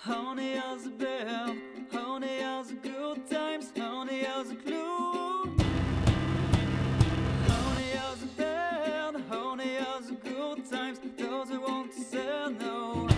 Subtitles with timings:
[0.00, 1.60] Honey, how's it been?
[1.90, 3.72] Honey, how's the good times?
[3.76, 5.56] Honey, how's the clue?
[7.48, 7.90] Honey,
[8.22, 9.20] it been?
[9.28, 9.76] Honey,
[10.06, 11.00] the good times?
[11.18, 13.08] Those who want say no.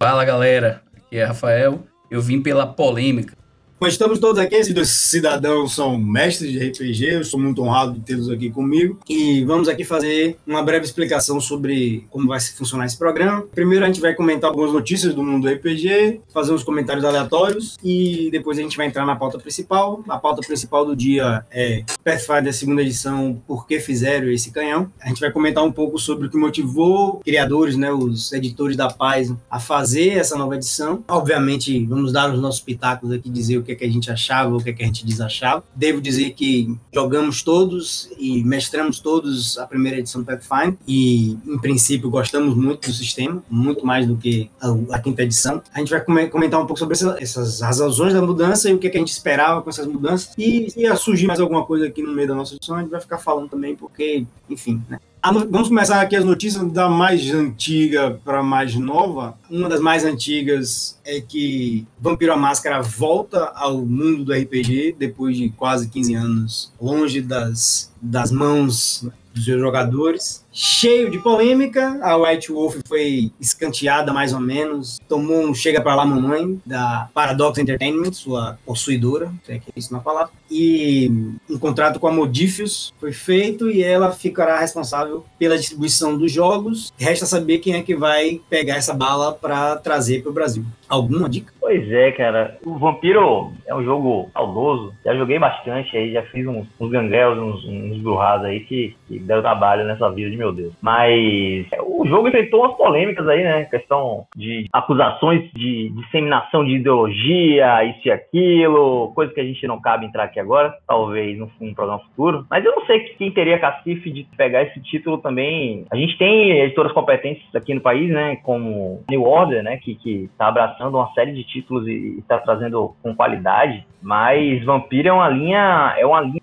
[0.00, 1.84] Fala galera, aqui é Rafael.
[2.10, 3.37] Eu vim pela polêmica.
[3.80, 7.92] Mas estamos todos aqui, esses dois cidadãos são mestres de RPG, eu sou muito honrado
[7.92, 8.98] de tê-los aqui comigo.
[9.08, 13.42] E vamos aqui fazer uma breve explicação sobre como vai funcionar esse programa.
[13.54, 17.76] Primeiro a gente vai comentar algumas notícias do mundo do RPG, fazer uns comentários aleatórios
[17.82, 20.02] e depois a gente vai entrar na pauta principal.
[20.08, 24.90] A pauta principal do dia é Pathfinder segunda edição, por que fizeram esse canhão.
[25.00, 28.88] A gente vai comentar um pouco sobre o que motivou criadores, né, os editores da
[28.90, 31.04] Paz, a fazer essa nova edição.
[31.06, 34.56] Obviamente, vamos dar os nossos pitacos aqui, dizer o que, é que a gente achava,
[34.56, 35.62] o que, é que a gente desachava.
[35.74, 41.58] Devo dizer que jogamos todos e mestramos todos a primeira edição do Pathfinder e, em
[41.58, 45.62] princípio, gostamos muito do sistema, muito mais do que a, a quinta edição.
[45.74, 48.74] A gente vai come- comentar um pouco sobre essa, essas as razões da mudança e
[48.74, 50.32] o que, é que a gente esperava com essas mudanças.
[50.38, 53.00] E se surgir mais alguma coisa aqui no meio da nossa edição, a gente vai
[53.00, 54.98] ficar falando também, porque, enfim, né?
[55.22, 59.36] Vamos começar aqui as notícias da mais antiga para mais nova.
[59.50, 65.36] Uma das mais antigas é que Vampiro a Máscara volta ao mundo do RPG depois
[65.36, 70.44] de quase 15 anos longe das, das mãos dos jogadores.
[70.60, 75.94] Cheio de polêmica, a White Wolf foi escanteada mais ou menos, tomou um chega para
[75.94, 81.12] lá mamãe da Paradox Entertainment, sua possuidora, se é que é isso na palavra, e
[81.48, 86.92] um contrato com a Modifius foi feito e ela ficará responsável pela distribuição dos jogos.
[86.98, 90.64] Resta saber quem é que vai pegar essa bala para trazer para o Brasil.
[90.88, 91.52] Alguma dica?
[91.60, 96.46] Pois é, cara, o Vampiro é um jogo saudoso, já joguei bastante aí, já fiz
[96.46, 100.74] uns, uns uns, uns aí que, que deu trabalho nessa vida de meu Deus.
[100.82, 103.64] Mas é, o jogo enfrentou umas polêmicas aí, né?
[103.64, 109.80] Questão de acusações de disseminação de ideologia, isso e aquilo, coisa que a gente não
[109.80, 112.46] cabe entrar aqui agora, talvez num, programa futuro.
[112.50, 115.84] Mas eu não sei quem teria cacife de pegar esse título também.
[115.90, 118.36] A gente tem editoras competentes aqui no país, né?
[118.42, 119.76] Como New Order, né?
[119.78, 123.84] Que, que tá abraçando uma série de títulos e está trazendo com qualidade.
[124.02, 126.40] Mas Vampiro é uma linha, é uma linha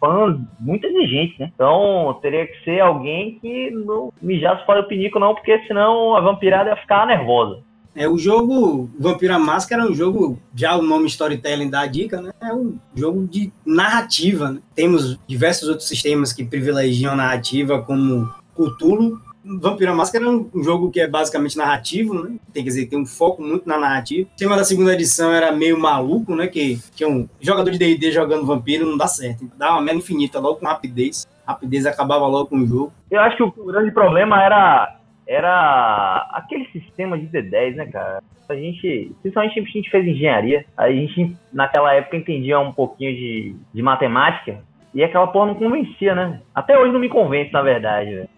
[0.59, 1.51] muito exigente, né?
[1.53, 6.21] Então teria que ser alguém que não mijasse fora o pinico, não, porque senão a
[6.21, 7.63] vampirada ia ficar nervosa.
[7.95, 11.87] É, o jogo Vampiro a Máscara é um jogo, já o nome storytelling dá a
[11.87, 12.31] dica, né?
[12.41, 14.51] É um jogo de narrativa.
[14.51, 14.59] Né?
[14.75, 19.21] Temos diversos outros sistemas que privilegiam a narrativa, como Cthulhu.
[19.45, 22.35] Vampiro a Máscara é um jogo que é basicamente narrativo, né?
[22.51, 24.27] Tem que dizer, tem um foco muito na narrativa.
[24.33, 26.47] O tema da segunda edição era meio maluco, né?
[26.47, 29.49] Que, que é um jogador de D&D jogando vampiro não dá certo.
[29.55, 31.27] Dá uma merda infinita logo com rapidez.
[31.47, 32.93] Rapidez acabava logo com o jogo.
[33.09, 34.97] Eu acho que o grande problema era,
[35.27, 38.23] era aquele sistema de D10, né, cara?
[38.47, 43.55] A gente, principalmente a gente fez engenharia, a gente naquela época entendia um pouquinho de,
[43.73, 44.59] de matemática
[44.93, 46.41] e aquela porra não convencia, né?
[46.53, 48.29] Até hoje não me convence, na verdade, velho.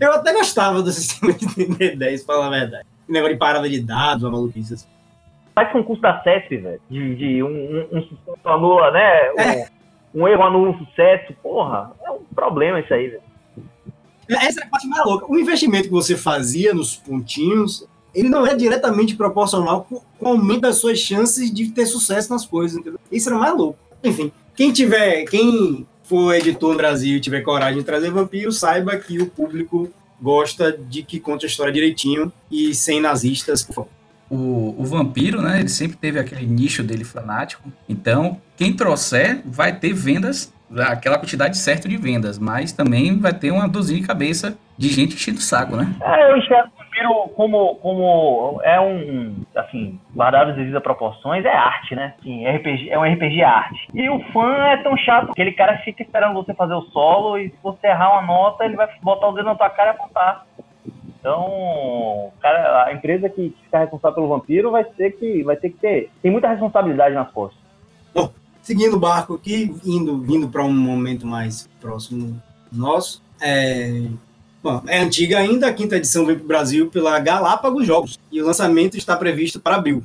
[0.00, 2.86] Eu até gostava do sistema de D10, pra falar a verdade.
[3.08, 4.88] Negócio de parada de dados, uma maluquice assim.
[5.54, 9.30] Faz concurso da CESP, velho, de, de um, um, um anula, né?
[9.30, 9.73] Um,
[10.14, 13.22] um erro anula um sucesso, porra, é um problema isso aí, velho.
[14.28, 15.26] Essa é a parte mais louca.
[15.30, 20.62] O investimento que você fazia nos pontinhos, ele não é diretamente proporcional com o aumento
[20.62, 22.98] das suas chances de ter sucesso nas coisas, entendeu?
[23.10, 23.78] Isso era mais louco.
[24.02, 28.96] Enfim, quem tiver, quem for editor no Brasil e tiver coragem de trazer vampiro, saiba
[28.96, 29.90] que o público
[30.20, 33.93] gosta de que conte a história direitinho e sem nazistas, por favor.
[34.30, 35.60] O, o vampiro, né?
[35.60, 37.70] Ele sempre teve aquele nicho dele fanático.
[37.88, 43.50] Então, quem trouxer vai ter vendas, aquela quantidade certa de vendas, mas também vai ter
[43.50, 45.86] uma dozinha de cabeça de gente enchendo o saco, né?
[46.02, 51.54] É, eu enxergo o vampiro como, como é um, assim, guardado as devidas proporções, é
[51.54, 52.14] arte, né?
[52.18, 53.88] Assim, RPG, é um RPG arte.
[53.94, 57.50] E o fã é tão chato, aquele cara fica esperando você fazer o solo e
[57.50, 60.46] se você errar uma nota, ele vai botar o dedo na tua cara e apontar.
[61.24, 65.78] Então, cara, a empresa que ficar responsável pelo vampiro vai ter que, vai ter que
[65.78, 67.58] ter, tem muita responsabilidade nas costas.
[68.14, 68.30] Bom,
[68.60, 72.38] seguindo o barco aqui, indo, vindo para um momento mais próximo
[72.70, 74.02] nosso, é,
[74.62, 78.42] bom, é antiga ainda, a quinta edição veio para o Brasil pela Galápagos Jogos e
[78.42, 80.02] o lançamento está previsto para abril.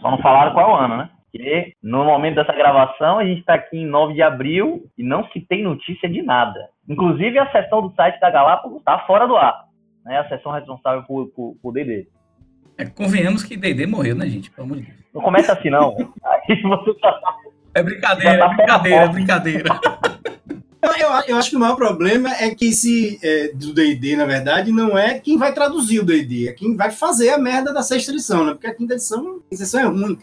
[0.00, 1.10] Só não falaram qual é ano, né?
[1.30, 5.24] Porque no momento dessa gravação, a gente está aqui em 9 de abril e não
[5.28, 6.68] se tem notícia de nada.
[6.88, 9.67] Inclusive, a seção do site da Galápagos está fora do ar
[10.08, 12.08] né, a seção responsável por, por, por D&D.
[12.78, 14.50] É, convenhamos que D&D morreu, né, gente?
[14.50, 14.96] Pelo amor de Deus.
[15.12, 15.94] Não começa assim, não.
[16.24, 17.20] Aí você tá...
[17.74, 19.80] É brincadeira, é brincadeira, é brincadeira.
[20.80, 24.24] Eu, eu, eu, acho que o maior problema é que esse é, do D&D, na
[24.24, 27.82] verdade, não é quem vai traduzir o D&D, é quem vai fazer a merda da
[27.82, 28.52] sexta edição, né?
[28.52, 30.16] Porque a quinta edição, a edição é ruim.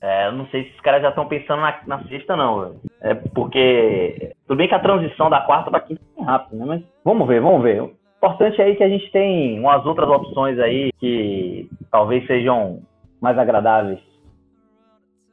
[0.00, 2.80] É, eu não sei se os caras já estão pensando na, na, sexta, não, velho.
[3.00, 4.32] É porque.
[4.46, 6.64] Tudo bem que a transição da quarta pra quinta é rápida, né?
[6.64, 7.82] Mas vamos ver, vamos ver
[8.24, 12.82] importante aí que a gente tem umas outras opções aí que talvez sejam
[13.20, 14.00] mais agradáveis.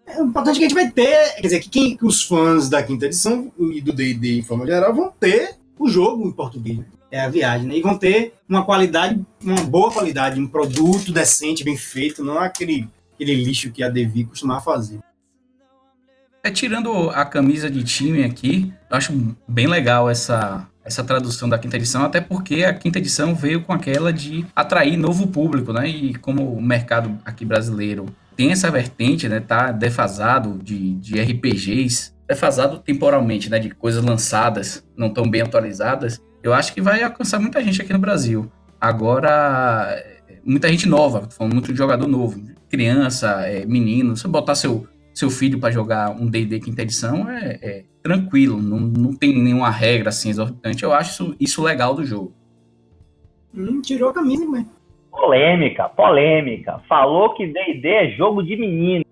[0.05, 2.83] É importante que a gente vai ter, quer dizer, que, quem, que os fãs da
[2.83, 6.79] quinta edição e do D&D em forma geral vão ter o jogo em português.
[6.79, 6.85] Né?
[7.09, 7.77] É a viagem, né?
[7.77, 12.89] E vão ter uma qualidade, uma boa qualidade, um produto decente, bem feito, não aquele,
[13.13, 14.99] aquele lixo que a Devi costumava fazer.
[16.43, 19.13] É, tirando a camisa de time aqui, eu acho
[19.47, 23.74] bem legal essa, essa tradução da quinta edição, até porque a quinta edição veio com
[23.74, 25.88] aquela de atrair novo público, né?
[25.88, 29.39] E como o mercado aqui brasileiro tem essa vertente, né?
[29.39, 33.60] Tá defasado de, de RPGs, defasado temporalmente, né?
[33.60, 37.94] De coisas lançadas, não tão bem atualizadas, eu acho que vai alcançar muita gente aqui
[37.94, 38.51] no Brasil.
[38.80, 39.95] Agora,
[40.44, 45.30] muita gente nova, falando muito de jogador novo, criança, é, menino, se botar seu seu
[45.30, 50.10] filho para jogar um D&D quinta edição é, é, tranquilo, não, não tem nenhuma regra
[50.10, 50.84] assim exorbitante.
[50.84, 52.34] Eu acho isso, isso legal do jogo.
[53.56, 54.66] Hum, tirou a camisa, mãe.
[55.12, 56.81] Polêmica, polêmica.
[56.88, 59.06] Falou que D&D é jogo de menino.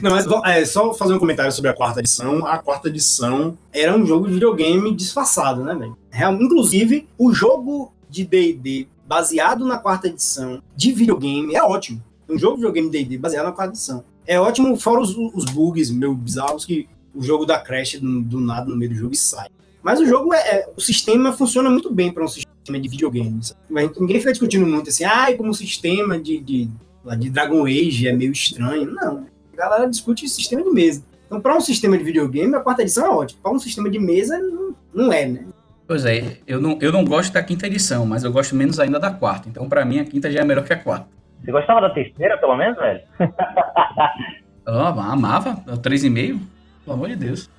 [0.00, 2.46] Não, mas é, só fazer um comentário sobre a quarta edição.
[2.46, 5.96] A quarta edição era um jogo de videogame disfarçado, né, velho?
[6.40, 12.00] Inclusive, o jogo de D&D baseado na quarta edição de videogame é ótimo.
[12.28, 15.90] Um jogo de videogame D&D baseado na quarta edição é ótimo, fora os, os bugs
[15.90, 19.16] meio bizarros que o jogo da Crash do, do, nada no meio do jogo e
[19.16, 19.48] sai.
[19.82, 23.54] Mas o jogo é, é o sistema funciona muito bem para um sistema de videogames.
[23.68, 26.70] Ninguém fica discutindo muito assim, ah, como o sistema de, de,
[27.18, 28.90] de Dragon Age é meio estranho.
[28.90, 31.04] Não, a galera discute sistema de mesa.
[31.26, 33.40] Então, para um sistema de videogame, a quarta edição é ótima.
[33.42, 35.44] Para um sistema de mesa, não, não é, né?
[35.86, 38.98] Pois é, eu não, eu não gosto da quinta edição, mas eu gosto menos ainda
[38.98, 39.48] da quarta.
[39.48, 41.06] Então, para mim, a quinta já é melhor que a quarta.
[41.44, 43.00] Você gostava da terceira, pelo menos, velho?
[44.66, 45.62] oh, amava.
[45.66, 46.40] O 3,5.
[46.84, 47.50] Pelo amor de Deus.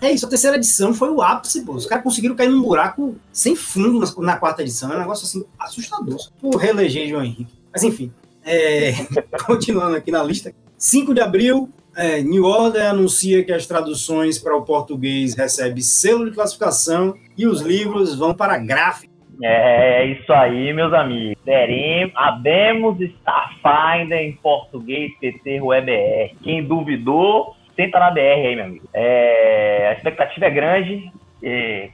[0.00, 1.72] É isso, a terceira edição foi o ápice, pô.
[1.72, 4.90] Os caras conseguiram cair num buraco sem fundo na, na quarta edição.
[4.90, 6.16] É um negócio assim assustador.
[6.40, 7.52] Por reeleger João Henrique.
[7.70, 8.10] Mas enfim,
[8.42, 8.92] é,
[9.44, 10.54] continuando aqui na lista.
[10.78, 16.24] 5 de abril, é, New Order anuncia que as traduções para o português recebem selo
[16.24, 19.15] de classificação e os livros vão para a gráfica.
[19.42, 21.42] É isso aí, meus amigos.
[21.44, 26.34] Teremos, abemos Starfinder em português PT WebR.
[26.42, 28.88] Quem duvidou, senta na BR aí, meu amigo.
[28.94, 31.12] É, a expectativa é grande.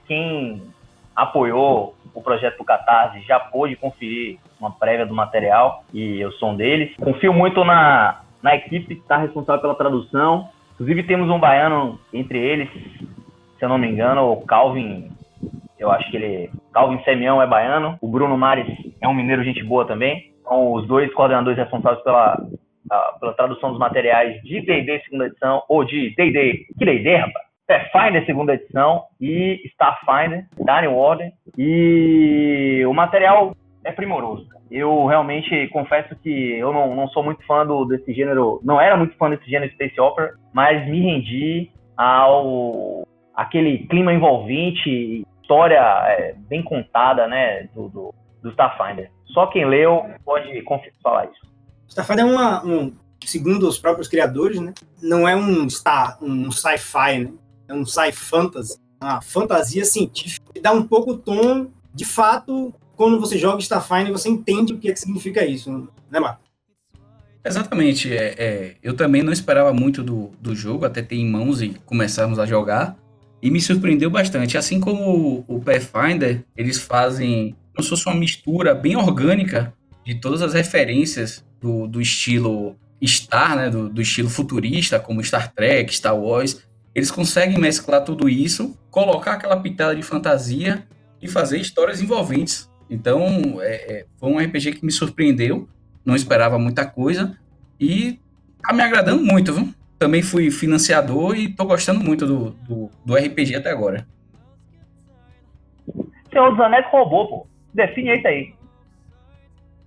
[0.07, 0.63] quem
[1.15, 6.57] apoiou o projeto do Catarse já pôde conferir uma prévia do material e sou um
[6.57, 6.95] deles.
[6.97, 10.49] Confio muito na, na equipe que está responsável pela tradução.
[10.75, 15.11] Inclusive temos um baiano entre eles, se eu não me engano, o Calvin
[15.83, 16.51] eu acho que ele.
[16.73, 17.99] Calvin Semião é baiano.
[18.01, 18.67] O Bruno Mares
[19.01, 20.33] é um mineiro, gente boa também.
[20.45, 22.41] São os dois coordenadores responsáveis pela,
[22.91, 27.47] a, pela tradução dos materiais de D&D segunda edição, ou de D&D, que D&D, rapaz?
[27.67, 31.33] Pathfinder segunda edição e Starfinder, da New Order.
[31.57, 34.47] E o material é primoroso.
[34.71, 38.97] Eu realmente confesso que eu não, não sou muito fã do, desse gênero, não era
[38.97, 43.03] muito fã desse gênero Space Opera, mas me rendi ao
[43.35, 45.79] aquele clima envolvente história
[46.09, 49.11] é, bem contada, né, do, do, do, Starfinder.
[49.27, 50.65] Só quem leu pode
[51.03, 51.53] falar isso.
[51.89, 57.25] Starfinder é uma, um, segundo os próprios criadores, né, não é um star, um sci-fi,
[57.25, 57.33] né,
[57.69, 63.21] é um sci-fantasy, uma fantasia científica que dá um pouco o tom de fato, quando
[63.21, 66.41] você joga Starfire, você entende o que, é que significa isso, né, Marco?
[67.45, 68.17] Exatamente.
[68.17, 71.71] É, é, eu também não esperava muito do, do jogo, até ter em mãos e
[71.85, 72.97] começarmos a jogar.
[73.43, 74.57] E me surpreendeu bastante.
[74.57, 80.43] Assim como o, Pathfinder, eles fazem como se fosse uma mistura bem orgânica de todas
[80.43, 86.17] as referências do, do estilo Star, né, do, do, estilo futurista, como Star Trek, Star
[86.17, 86.63] Wars.
[86.95, 90.87] Eles conseguem mesclar tudo isso, colocar aquela pitada de fantasia
[91.21, 92.71] e fazer histórias envolventes.
[92.89, 95.69] Então, é, é, foi um RPG que me surpreendeu
[96.05, 97.37] não esperava muita coisa
[97.79, 98.19] e
[98.63, 99.73] tá me agradando muito, viu?
[100.03, 104.05] Também fui financiador e tô gostando muito do, do, do RPG até agora.
[106.29, 107.47] Senhor dos Anéis roubou, pô.
[107.73, 108.55] Define isso aí.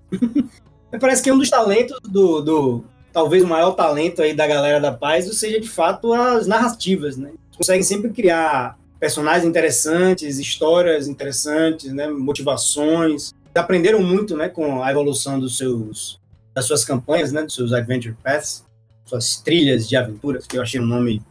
[1.02, 4.94] Parece que um dos talentos do, do, Talvez o maior talento aí da galera da
[4.94, 7.34] paz seja de fato as narrativas, né?
[7.58, 12.08] Conseguem sempre criar personagens interessantes, histórias interessantes, né?
[12.08, 16.22] Motivações aprenderam muito, né, com a evolução dos seus,
[16.54, 18.66] das suas campanhas, né, dos seus adventure paths,
[19.06, 21.22] suas trilhas de aventuras, que eu achei um nome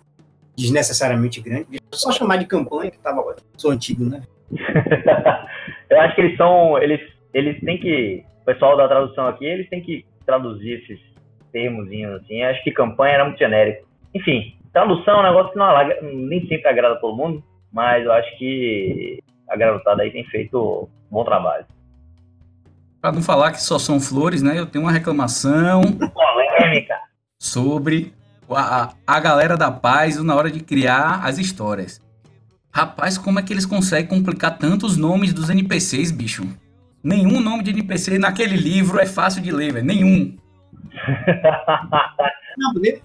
[0.57, 1.81] desnecessariamente grande.
[1.93, 3.23] Só chamar de campanha, que tava
[3.57, 4.23] sou antigo, né?
[5.91, 7.01] eu acho que eles são, eles,
[7.33, 11.01] eles têm que, o pessoal da tradução aqui, eles têm que traduzir esses
[11.53, 12.43] termos assim.
[12.43, 13.87] Eu acho que campanha era muito genérico.
[14.15, 18.13] Enfim, tradução é um negócio que não alaga, nem sempre agrada todo mundo, mas eu
[18.13, 21.67] acho que a garotada aí tem feito um bom trabalho.
[23.01, 24.59] Para não falar que só são flores, né?
[24.59, 26.99] Eu tenho uma reclamação polêmica
[27.45, 28.15] sobre
[28.51, 32.01] a, a galera da paz na hora de criar as histórias.
[32.73, 36.43] Rapaz, como é que eles conseguem complicar tantos nomes dos NPCs, bicho?
[37.03, 39.85] Nenhum nome de NPC naquele livro é fácil de ler, velho.
[39.85, 40.37] Nenhum.
[42.57, 43.03] Não, nem,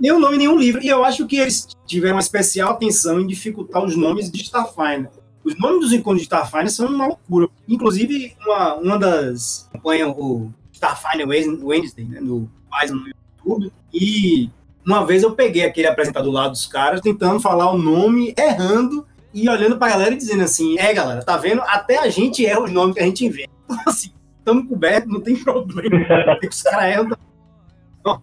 [0.00, 0.82] nenhum nome, nenhum livro.
[0.82, 5.08] E eu acho que eles tiveram uma especial atenção em dificultar os nomes de Starfire.
[5.42, 7.48] Os nomes dos encontros de Starfire são uma loucura.
[7.66, 13.00] Inclusive, uma, uma das acompanham o Starfire Wednesday, né, no, mais no
[13.44, 14.50] YouTube, e
[14.84, 19.48] uma vez eu peguei aquele apresentador lá dos caras tentando falar o nome, errando, e
[19.48, 21.62] olhando pra galera e dizendo assim, é galera, tá vendo?
[21.62, 23.50] Até a gente erra os nomes que a gente inventa.
[23.70, 26.04] Então, assim, estamos cobertos, não tem problema.
[26.50, 27.16] os caras erram.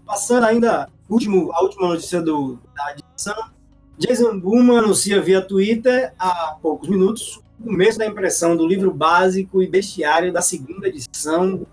[0.06, 3.50] Passando ainda último, a última notícia do, da edição,
[3.98, 9.64] Jason Buma anuncia via Twitter há poucos minutos o começo da impressão do livro básico
[9.64, 11.66] e bestiário da segunda edição.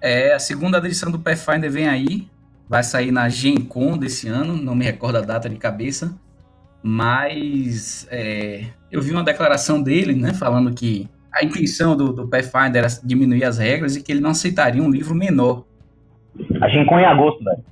[0.00, 2.28] É, a segunda edição do Pathfinder vem aí.
[2.68, 6.16] Vai sair na Gen Con desse ano, não me recordo a data de cabeça.
[6.82, 12.84] Mas é, eu vi uma declaração dele, né, falando que a intenção do, do Pathfinder
[12.84, 15.64] era diminuir as regras e que ele não aceitaria um livro menor.
[16.60, 17.64] A Gen Con é em agosto, velho.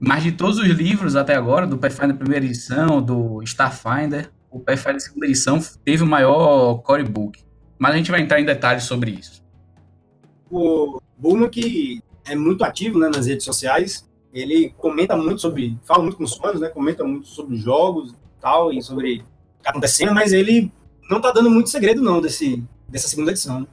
[0.00, 5.00] Mas de todos os livros até agora, do Pathfinder primeira edição, do Starfinder, o Pathfinder
[5.00, 7.40] segunda edição teve o maior core book.
[7.78, 9.44] Mas a gente vai entrar em detalhes sobre isso.
[10.50, 16.02] O Bulma, que é muito ativo né, nas redes sociais, ele comenta muito sobre, fala
[16.02, 19.24] muito com os fãs, né, comenta muito sobre jogos e tal, e sobre o que
[19.58, 20.70] está acontecendo, mas ele
[21.10, 23.66] não tá dando muito segredo não desse, dessa segunda edição.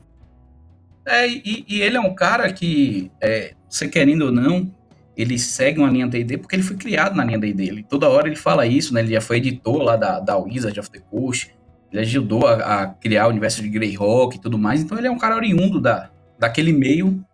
[1.06, 4.74] É, e, e, ele é um cara que, é, você querendo ou não,
[5.16, 7.64] ele segue uma linha D&D porque ele foi criado na linha D&D.
[7.64, 9.02] Ele, toda hora ele fala isso, né?
[9.02, 11.56] Ele já foi editor lá da, da Wizard of the Coast.
[11.92, 14.82] Ele ajudou a, a criar o universo de Greyhawk e tudo mais.
[14.82, 17.25] Então ele é um cara oriundo da, daquele meio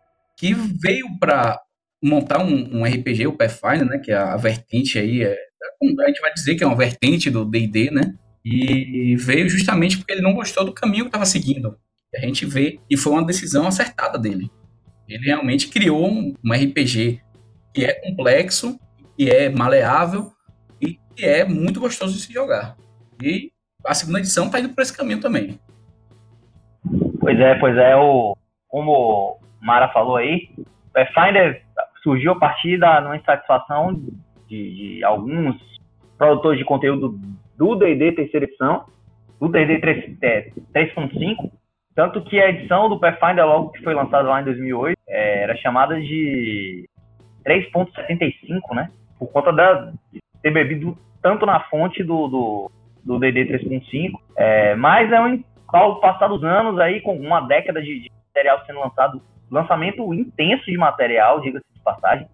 [0.41, 1.62] que veio para
[2.03, 4.00] montar um, um, RPG, o Pathfinder, né?
[4.00, 5.38] Que é a vertente aí, é,
[6.03, 8.15] a gente vai dizer que é uma vertente do D&D, né?
[8.43, 11.77] E veio justamente porque ele não gostou do caminho que estava seguindo.
[12.15, 14.50] A gente vê, e foi uma decisão acertada dele.
[15.07, 17.21] Ele realmente criou um, um RPG
[17.71, 18.79] que é complexo,
[19.15, 20.31] que é maleável
[20.81, 22.75] e que é muito gostoso de se jogar.
[23.21, 23.51] E
[23.86, 25.60] a segunda edição está indo por esse caminho também.
[27.19, 28.36] Pois é, pois é, o,
[28.67, 30.50] como Mara falou aí,
[30.94, 31.62] Pathfinder
[32.03, 33.94] surgiu a partir da insatisfação
[34.48, 35.56] de, de alguns
[36.18, 37.20] produtores de conteúdo
[37.58, 38.86] do D&D terceira edição,
[39.39, 41.51] do D&D 3.5,
[41.96, 45.56] tanto que a edição do Pathfinder logo que foi lançada lá em 2008 é, era
[45.58, 46.88] chamada de
[47.46, 48.89] 3.75, né?
[49.18, 52.72] Por conta da, de ter bebido tanto na fonte do, do,
[53.03, 54.12] do DD 3.5.
[54.38, 58.63] É, mas é um, ao passar dos anos aí, com uma década de, de material
[58.65, 62.27] sendo lançado, lançamento intenso de material, diga-se de passagem,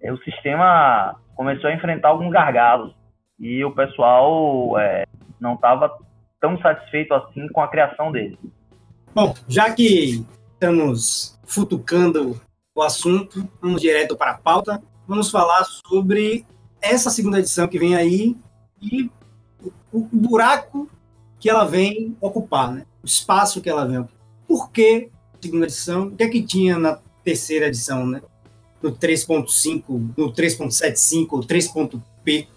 [0.00, 2.94] é, o sistema começou a enfrentar alguns gargalos.
[3.38, 5.04] E o pessoal é,
[5.40, 5.90] não estava
[6.40, 8.38] tão satisfeito assim com a criação dele.
[9.14, 12.40] Bom, já que estamos futucando
[12.74, 14.82] o assunto, vamos direto para a pauta.
[15.06, 16.46] Vamos falar sobre
[16.80, 18.36] essa segunda edição que vem aí
[18.80, 19.10] e
[19.92, 20.88] o, buraco
[21.38, 22.86] que ela vem ocupar, né?
[23.02, 24.16] O espaço que ela vem ocupar.
[24.46, 25.10] Por que
[25.46, 26.08] segunda edição?
[26.08, 28.20] O que é que tinha na terceira edição, né?
[28.82, 32.48] No 3.5, no 3.75, ou 3.p,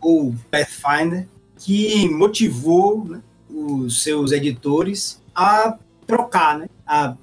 [0.00, 5.76] ou Pathfinder, que motivou né, os seus editores a
[6.06, 6.68] trocar, né?
[6.86, 7.16] A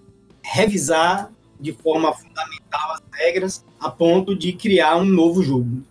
[0.43, 5.83] revisar de forma fundamental as regras a ponto de criar um novo jogo.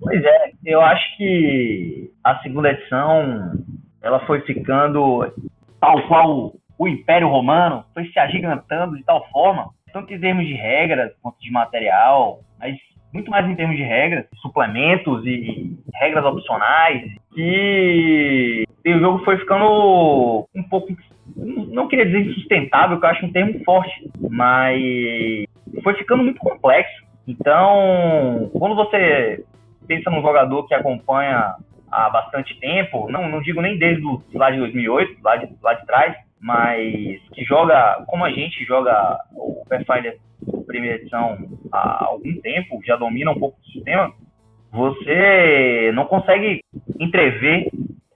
[0.00, 3.64] Pois é, eu acho que a segunda edição
[4.00, 5.32] ela foi ficando
[5.80, 10.54] tal qual o Império Romano foi se agigantando de tal forma, tanto em termos de
[10.54, 12.76] regras quanto de material, mas
[13.14, 20.44] muito mais em termos de regras, suplementos e regras opcionais, que o jogo foi ficando
[20.56, 20.92] um pouco
[21.36, 25.46] não queria dizer insustentável, que eu acho um termo forte, mas
[25.84, 27.04] foi ficando muito complexo.
[27.28, 29.44] Então, quando você
[29.86, 31.54] pensa num jogador que acompanha
[31.92, 35.74] há bastante tempo, não, não digo nem desde o, lá de 2008, lá de, lá
[35.74, 40.18] de trás, mas que joga, como a gente joga o Pathfinder
[40.66, 41.38] primeira edição
[41.70, 44.12] há algum tempo, já domina um pouco do sistema,
[44.72, 46.60] você não consegue
[46.98, 47.70] entrever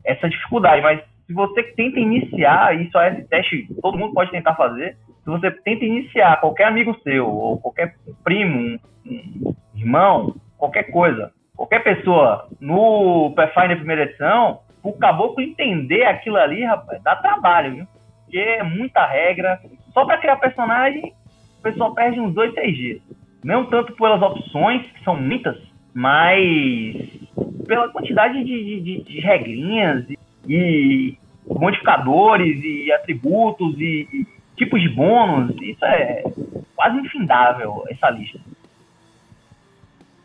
[0.04, 4.54] essa dificuldade, mas se você tenta iniciar, isso é esse teste, todo mundo pode tentar
[4.54, 11.32] fazer, se você tenta iniciar qualquer amigo seu, ou qualquer primo, um irmão, qualquer coisa,
[11.56, 17.86] qualquer pessoa no Pathfinder primeira edição, o caboclo entender aquilo ali, rapaz, dá trabalho, viu?
[18.26, 19.58] Porque é muita regra.
[19.94, 21.14] Só para criar personagem,
[21.58, 23.00] o pessoal perde uns dois, três dias.
[23.42, 25.56] Não tanto pelas opções, que são muitas,
[25.94, 26.94] mas
[27.66, 30.04] pela quantidade de, de, de regrinhas
[30.46, 31.16] e
[31.48, 35.54] modificadores e atributos e, e tipos de bônus.
[35.62, 36.24] Isso é
[36.74, 38.38] quase infindável, essa lista.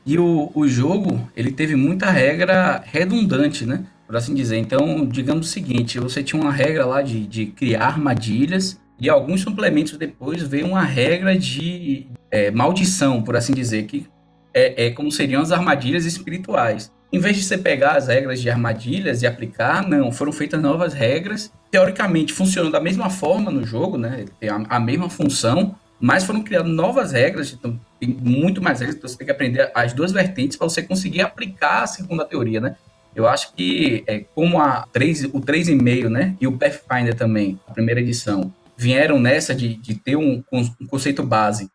[0.05, 3.86] E o, o jogo, ele teve muita regra redundante, né?
[4.11, 4.57] Por assim dizer.
[4.57, 9.39] Então, digamos o seguinte, você tinha uma regra lá de, de criar armadilhas e alguns
[9.39, 14.05] suplementos depois veio uma regra de é, maldição, por assim dizer, que
[14.53, 16.91] é, é como seriam as armadilhas espirituais.
[17.09, 20.93] Em vez de você pegar as regras de armadilhas e aplicar, não, foram feitas novas
[20.93, 21.50] regras.
[21.71, 24.25] Teoricamente funcionam da mesma forma no jogo, né?
[24.41, 28.97] Tem a, a mesma função, mas foram criadas novas regras, então tem muito mais regras,
[28.97, 32.59] então você tem que aprender as duas vertentes para você conseguir aplicar a segunda teoria,
[32.59, 32.75] né?
[33.15, 36.35] Eu acho que é, como a 3, o 3,5, né?
[36.39, 41.21] E o Pathfinder também, a primeira edição, vieram nessa de, de ter um, um conceito
[41.21, 41.69] base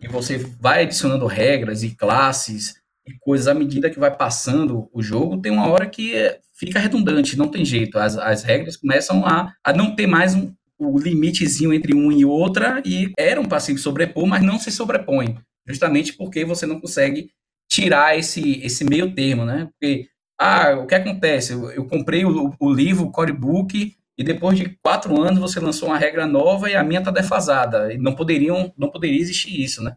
[0.00, 5.02] e você vai adicionando regras e classes e coisas à medida que vai passando o
[5.02, 6.14] jogo, tem uma hora que
[6.54, 7.98] fica redundante, não tem jeito.
[7.98, 12.24] As, as regras começam a, a não ter mais um, o limitezinho entre um e
[12.24, 17.30] outra e eram para se sobrepor, mas não se sobrepõem, justamente porque você não consegue
[17.68, 19.68] tirar esse, esse meio termo, né?
[19.72, 21.52] Porque, ah, o que acontece?
[21.52, 25.88] Eu, eu comprei o, o livro, o Corebook, e depois de quatro anos você lançou
[25.88, 27.92] uma regra nova e a minha está defasada.
[27.92, 29.96] E não poderiam, não poderia existir isso, né?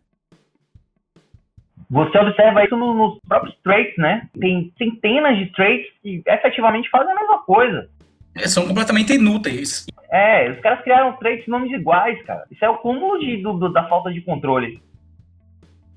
[1.89, 4.29] Você observa isso no, nos próprios traits, né?
[4.39, 7.89] Tem centenas de traits que efetivamente fazem a mesma coisa.
[8.35, 9.87] É, são completamente inúteis.
[10.11, 12.45] É, os caras criaram traits nomes iguais, cara.
[12.51, 14.81] Isso é o cúmulo de, do, do, da falta de controle.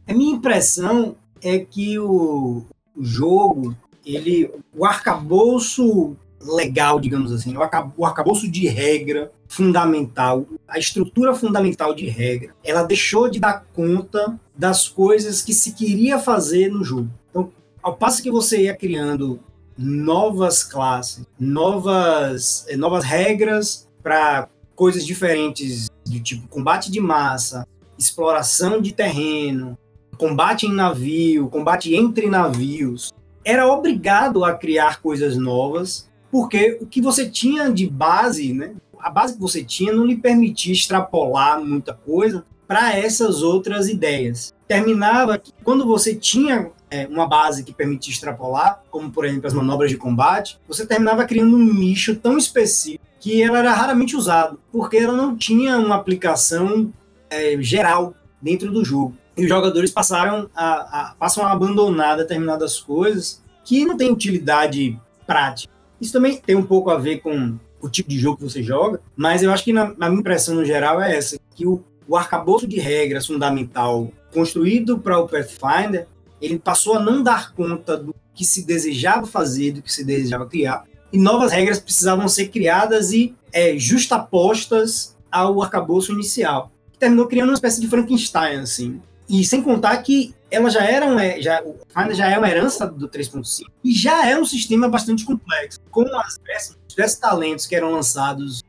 [0.08, 2.64] A minha impressão é que o
[2.98, 11.94] jogo, ele, o arcabouço legal, digamos assim, o arcabouço de regra fundamental, a estrutura fundamental
[11.94, 17.10] de regra, ela deixou de dar conta das coisas que se queria fazer no jogo.
[17.30, 19.40] Então, ao passo que você ia criando
[19.76, 27.66] novas classes, novas, eh, novas regras para coisas diferentes, do tipo combate de massa,
[27.98, 29.78] exploração de terreno,
[30.18, 33.12] combate em navio, combate entre navios,
[33.44, 39.10] era obrigado a criar coisas novas porque o que você tinha de base, né, a
[39.10, 44.54] base que você tinha não lhe permitia extrapolar muita coisa para essas outras ideias.
[44.66, 49.52] Terminava que quando você tinha é, uma base que permitia extrapolar, como por exemplo as
[49.52, 54.58] manobras de combate, você terminava criando um nicho tão específico que ela era raramente usado,
[54.72, 56.90] porque ela não tinha uma aplicação
[57.28, 59.14] é, geral dentro do jogo.
[59.36, 60.72] E os jogadores passaram a,
[61.10, 65.72] a, passam a abandonar determinadas coisas que não têm utilidade prática.
[66.00, 69.00] Isso também tem um pouco a ver com o tipo de jogo que você joga,
[69.16, 72.16] mas eu acho que na, na minha impressão no geral é essa, que o, o
[72.16, 76.06] arcabouço de regras fundamental construído para o Pathfinder,
[76.40, 80.46] ele passou a não dar conta do que se desejava fazer, do que se desejava
[80.46, 86.70] criar, e novas regras precisavam ser criadas e é, justapostas ao arcabouço inicial.
[86.98, 89.00] Terminou criando uma espécie de Frankenstein, assim.
[89.32, 91.64] E sem contar que ela já era uma, já,
[92.10, 95.80] já é uma herança do 3.5 e já é um sistema bastante complexo.
[95.90, 98.62] Com as peças, os diversos talentos que eram lançados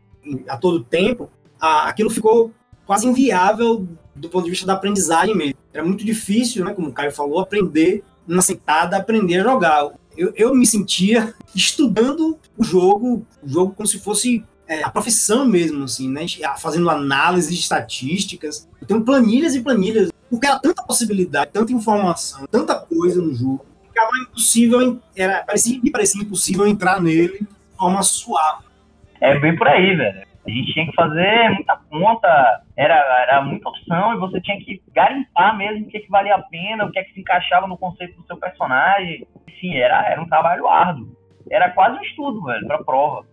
[0.47, 2.54] a todo tempo, a, aquilo ficou
[2.86, 5.56] quase inviável do ponto de vista da aprendizagem mesmo.
[5.73, 9.91] Era muito difícil, né, como o Caio falou, aprender uma sentada, aprender a jogar.
[10.15, 15.45] Eu, eu me sentia estudando o jogo, o jogo como se fosse é, a profissão
[15.45, 16.26] mesmo, assim, né?
[16.58, 18.65] Fazendo análises estatísticas.
[18.80, 23.63] Eu tenho planilhas e planilhas, porque era tanta possibilidade, tanta informação, tanta coisa no jogo,
[23.88, 28.65] ficava impossível, era, parecia, me parecia impossível entrar nele de forma suave.
[29.22, 30.24] É bem por aí, velho.
[30.46, 34.82] A gente tinha que fazer muita conta, era, era muita opção e você tinha que
[34.91, 37.78] garimpar mesmo o que, que valia a pena, o que é que se encaixava no
[37.78, 39.28] conceito do seu personagem.
[39.62, 41.15] Sim, era, era um trabalho árduo.
[41.52, 43.24] Era quase um estudo, velho, pra prova.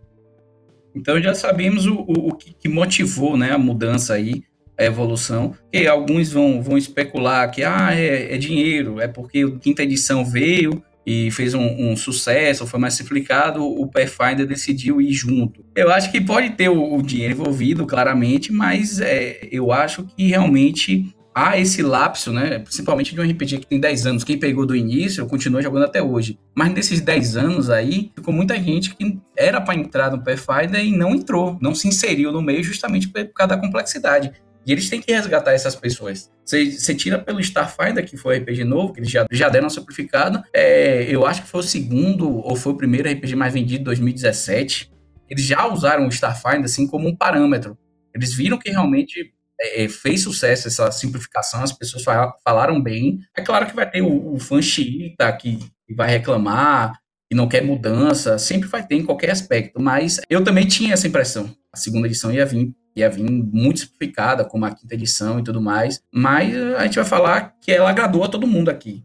[0.94, 4.42] Então já sabemos o, o, o que motivou né, a mudança aí,
[4.80, 5.54] a evolução.
[5.72, 10.24] E alguns vão, vão especular que ah, é, é dinheiro, é porque a quinta edição
[10.24, 15.64] veio e fez um, um, sucesso, foi mais simplificado, o Pathfinder decidiu ir junto.
[15.74, 20.28] Eu acho que pode ter o, o dinheiro envolvido, claramente, mas é, eu acho que
[20.28, 22.58] realmente há esse lapso, né?
[22.58, 24.24] Principalmente de um RPG que tem 10 anos.
[24.24, 26.38] Quem pegou do início continua jogando até hoje.
[26.54, 30.96] Mas nesses 10 anos aí, ficou muita gente que era para entrar no Pathfinder e
[30.96, 34.32] não entrou, não se inseriu no meio justamente por causa da complexidade.
[34.70, 36.30] E eles têm que resgatar essas pessoas.
[36.44, 40.44] Você, tira pelo Starfinder, que foi RPG novo, que eles já, já deram simplificado.
[40.54, 43.84] É, eu acho que foi o segundo ou foi o primeiro RPG mais vendido de
[43.86, 44.88] 2017.
[45.28, 47.76] Eles já usaram o Starfinder assim como um parâmetro.
[48.14, 52.04] Eles viram que realmente é, é, fez sucesso essa simplificação, as pessoas
[52.44, 53.18] falaram bem.
[53.36, 56.92] É claro que vai ter o, o fã xiita que, que vai reclamar,
[57.28, 61.08] que não quer mudança, sempre vai ter em qualquer aspecto, mas eu também tinha essa
[61.08, 61.52] impressão.
[61.72, 65.60] A segunda edição ia vir ia vir muito simplificada, como a quinta edição e tudo
[65.60, 69.02] mais, mas a gente vai falar que ela agradou a todo mundo aqui.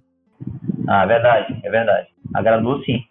[0.87, 2.07] Ah, é verdade, é verdade.
[2.33, 3.03] Agradou sim.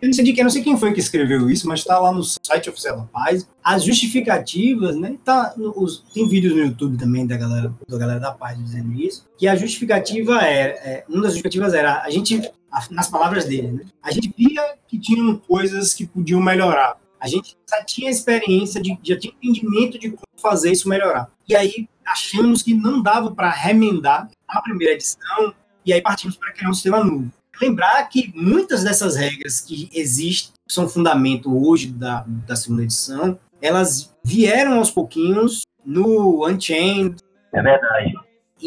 [0.00, 2.12] Eu não sei de quem, não sei quem foi que escreveu isso, mas está lá
[2.12, 3.48] no site oficial da Paz.
[3.64, 5.16] As justificativas, né?
[5.24, 9.26] Tá os, tem vídeos no YouTube também da galera, da galera da Paz dizendo isso.
[9.38, 12.42] Que a justificativa era, é, uma das justificativas era a gente,
[12.90, 13.84] nas palavras dele, né?
[14.02, 16.98] A gente via que tinham coisas que podiam melhorar.
[17.20, 21.30] A gente já tinha experiência, de, já tinha entendimento de como fazer isso melhorar.
[21.48, 26.52] E aí achamos que não dava para remendar a primeira edição e aí partimos para
[26.52, 32.24] criar um sistema novo lembrar que muitas dessas regras que existem, são fundamento hoje da,
[32.26, 37.16] da segunda edição, elas vieram aos pouquinhos no Unchained.
[37.54, 38.12] É verdade.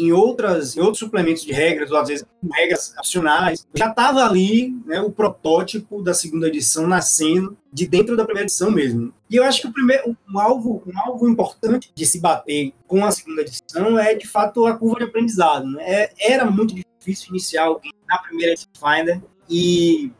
[0.00, 4.74] Em, outras, em outros suplementos de regras, ou às vezes regras opcionais, já estava ali
[4.86, 9.12] né, o protótipo da segunda edição nascendo de dentro da primeira edição mesmo.
[9.28, 13.04] E eu acho que o primeiro, um alvo, um alvo importante de se bater com
[13.04, 15.66] a segunda edição é, de fato, a curva de aprendizado.
[15.66, 15.84] Né?
[15.86, 20.10] É, era muito difícil iniciar alguém na primeira Finder e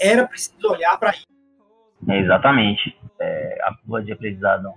[0.00, 1.26] era preciso olhar para isso.
[2.08, 2.96] Exatamente.
[3.22, 4.70] É, a curva de aprendizado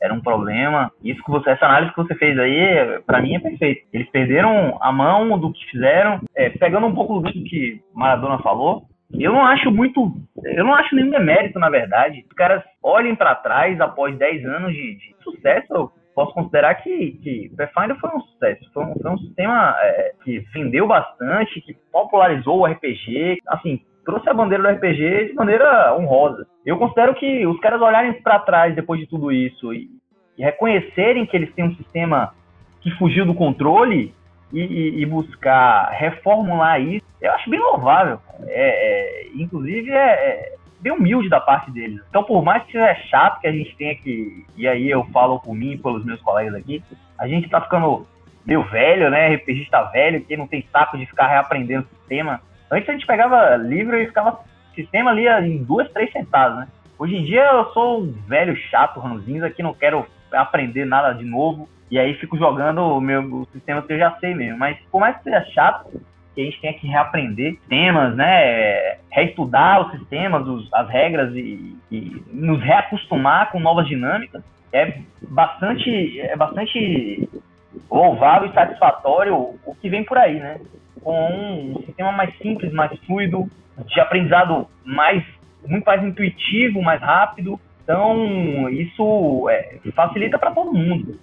[0.00, 0.90] era um problema.
[1.04, 3.86] Isso que você, essa análise que você fez aí, para mim é perfeito.
[3.92, 8.84] Eles perderam a mão do que fizeram, é, pegando um pouco do que Maradona falou.
[9.12, 10.12] Eu não acho muito,
[10.44, 12.24] eu não acho nenhum demérito, na verdade.
[12.28, 17.50] Os caras olhem para trás após 10 anos de, de sucesso posso considerar que, que
[17.56, 18.70] Pathfinder foi um sucesso.
[18.72, 24.28] Foi um, foi um sistema é, que vendeu bastante, que popularizou o RPG, assim, trouxe
[24.28, 26.46] a bandeira do RPG de maneira honrosa.
[26.64, 29.88] Eu considero que os caras olharem para trás depois de tudo isso e,
[30.36, 32.34] e, reconhecerem que eles têm um sistema
[32.80, 34.14] que fugiu do controle
[34.52, 38.18] e, e, e buscar reformular isso, eu acho bem louvável.
[38.46, 42.00] É, é inclusive, é, é bem humilde da parte deles.
[42.08, 44.44] Então, por mais que seja chato que a gente tenha que.
[44.56, 46.82] E aí eu falo por mim e pelos meus colegas aqui,
[47.18, 48.06] a gente tá ficando
[48.44, 49.34] meio velho, né?
[49.34, 52.40] RPGista velho, que não tem saco de ficar reaprendendo o sistema.
[52.70, 54.40] Antes a gente pegava livro e ficava
[54.74, 56.68] sistema ali em duas, três centavos, né?
[56.98, 61.24] Hoje em dia eu sou um velho chato, ranzinza, que não quero aprender nada de
[61.24, 61.68] novo.
[61.90, 64.58] E aí fico jogando o meu o sistema que eu já sei mesmo.
[64.58, 65.90] Mas por mais que seja chato,
[66.34, 68.98] que a gente tenha que reaprender temas, né?
[69.10, 74.42] Reestudar os sistemas, os, as regras e, e, nos reacostumar com novas dinâmicas.
[74.72, 77.28] É bastante, é bastante
[77.90, 80.60] louvável e satisfatório o que vem por aí, né?
[81.02, 83.50] Com um sistema mais simples, mais fluido,
[83.86, 85.24] de aprendizado mais,
[85.66, 87.58] muito mais intuitivo, mais rápido.
[87.82, 91.18] Então, isso é, facilita para todo mundo.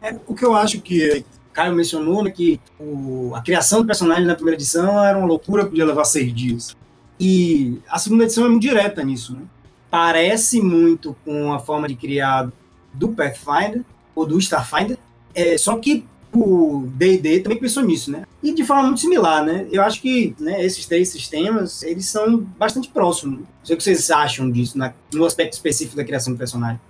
[0.00, 4.26] É, o que eu acho que Caio mencionou né, que o, a criação do personagem
[4.26, 6.76] na primeira edição era uma loucura, podia levar seis dias.
[7.18, 9.34] E a segunda edição é muito direta nisso.
[9.34, 9.42] Né?
[9.90, 12.50] Parece muito com a forma de criar
[12.92, 13.82] do Pathfinder
[14.14, 14.98] ou do Starfinder,
[15.34, 16.06] é, só que
[16.38, 18.24] o D&D também pensou nisso, né?
[18.42, 19.66] E de forma muito similar, né?
[19.70, 23.40] Eu acho que né, esses três sistemas, eles são bastante próximos.
[23.40, 26.80] Não sei o que vocês acham disso, na, no aspecto específico da criação do personagem.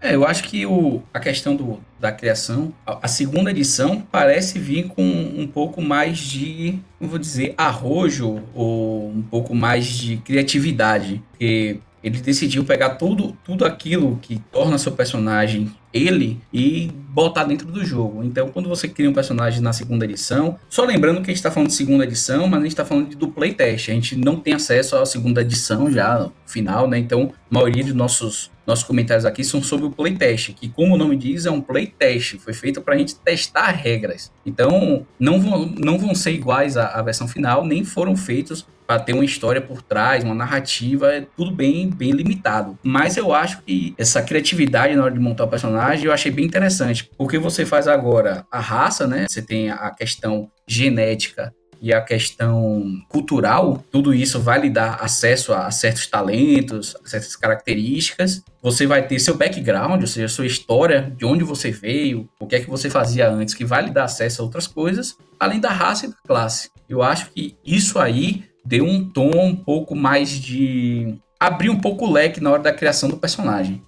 [0.00, 4.58] É, eu acho que o, a questão do, da criação, a, a, segunda edição parece
[4.58, 11.22] vir com um pouco mais de, vou dizer, arrojo ou um pouco mais de criatividade.
[11.30, 17.66] Porque ele decidiu pegar tudo, tudo aquilo que torna seu personagem ele e botar dentro
[17.66, 18.24] do jogo.
[18.24, 21.50] Então, quando você cria um personagem na segunda edição, só lembrando que a gente está
[21.50, 23.90] falando de segunda edição, mas a gente está falando do playtest.
[23.90, 26.98] A gente não tem acesso à segunda edição já final, né?
[26.98, 30.98] Então, a maioria dos nossos nossos comentários aqui são sobre o playtest, que como o
[30.98, 34.30] nome diz, é um playtest, foi feito para a gente testar regras.
[34.46, 38.98] Então, não vão, não vão ser iguais à, à versão final, nem foram feitos para
[38.98, 42.78] ter uma história por trás, uma narrativa, é tudo bem, bem limitado.
[42.82, 45.48] Mas eu acho que essa criatividade na hora de montar o
[45.82, 49.26] personagem eu achei bem interessante, porque você faz agora a raça, né?
[49.28, 55.52] Você tem a questão genética e a questão cultural, tudo isso vai lhe dar acesso
[55.52, 58.40] a certos talentos, a certas características.
[58.62, 62.54] Você vai ter seu background, ou seja, sua história, de onde você veio, o que
[62.54, 65.70] é que você fazia antes, que vai lhe dar acesso a outras coisas, além da
[65.70, 66.70] raça e da classe.
[66.88, 71.18] Eu acho que isso aí deu um tom um pouco mais de.
[71.40, 73.82] abrir um pouco o leque na hora da criação do personagem.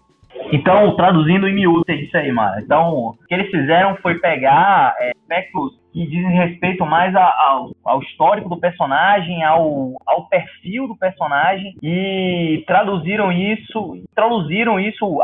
[0.54, 2.60] Então, traduzindo em miúdo, é isso aí, mano.
[2.60, 8.00] Então, o que eles fizeram foi pegar é, aspectos que dizem respeito mais ao, ao,
[8.00, 15.20] histórico do personagem, ao, ao perfil do personagem e traduziram isso, traduziram isso,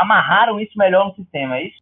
[0.00, 1.78] amarraram isso melhor no sistema, é isso?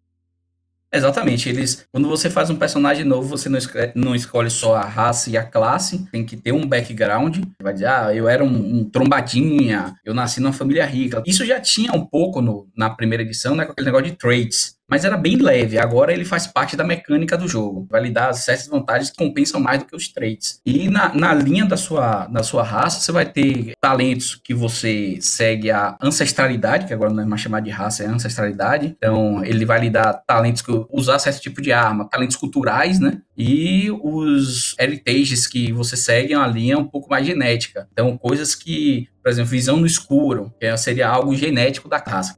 [0.93, 1.87] Exatamente, eles.
[1.93, 5.37] Quando você faz um personagem novo, você não escolhe, não escolhe só a raça e
[5.37, 7.45] a classe, tem que ter um background.
[7.63, 11.23] Vai dizer, ah, eu era um, um trombadinha, eu nasci numa família rica.
[11.27, 13.67] Isso já tinha um pouco no, na primeira edição, né?
[13.67, 15.79] Com aquele negócio de traits mas era bem leve.
[15.79, 17.87] Agora ele faz parte da mecânica do jogo.
[17.91, 20.61] Vai lhe dar certas vantagens que compensam mais do que os traits.
[20.65, 25.19] E na, na linha da sua, da sua raça, você vai ter talentos que você
[25.21, 28.95] segue a ancestralidade, que agora não é mais chamado de raça, é ancestralidade.
[28.97, 33.21] Então ele vai lhe dar talentos que usar certo tipo de arma, talentos culturais, né?
[33.37, 37.87] E os heritages que você segue é uma linha um pouco mais genética.
[37.93, 42.37] Então coisas que, por exemplo, visão no escuro, que seria algo genético da raça.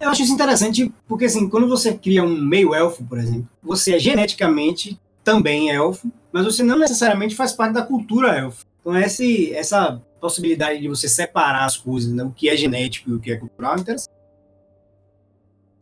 [0.00, 3.98] Eu acho isso interessante porque, assim, quando você cria um meio-elfo, por exemplo, você é
[3.98, 8.64] geneticamente também elfo, mas você não necessariamente faz parte da cultura elfo.
[8.80, 13.14] Então, esse, essa possibilidade de você separar as coisas, né, o que é genético e
[13.14, 14.19] o que é cultural, é interessante.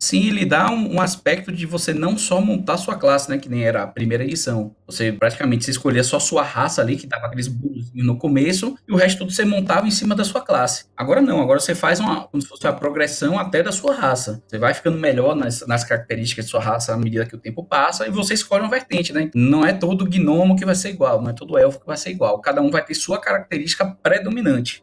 [0.01, 3.37] Sim, ele dá um, um, aspecto de você não só montar sua classe, né?
[3.37, 4.73] Que nem era a primeira edição.
[4.87, 8.93] Você praticamente você escolhia só sua raça ali, que dava aqueles buluzinhos no começo, e
[8.93, 10.85] o resto tudo você montava em cima da sua classe.
[10.95, 14.41] Agora não, agora você faz uma, como se fosse uma progressão até da sua raça.
[14.47, 17.65] Você vai ficando melhor nas, nas características de sua raça à medida que o tempo
[17.65, 19.29] passa, e você escolhe uma vertente, né?
[19.35, 22.11] Não é todo gnomo que vai ser igual, não é todo elfo que vai ser
[22.11, 22.39] igual.
[22.39, 24.81] Cada um vai ter sua característica predominante.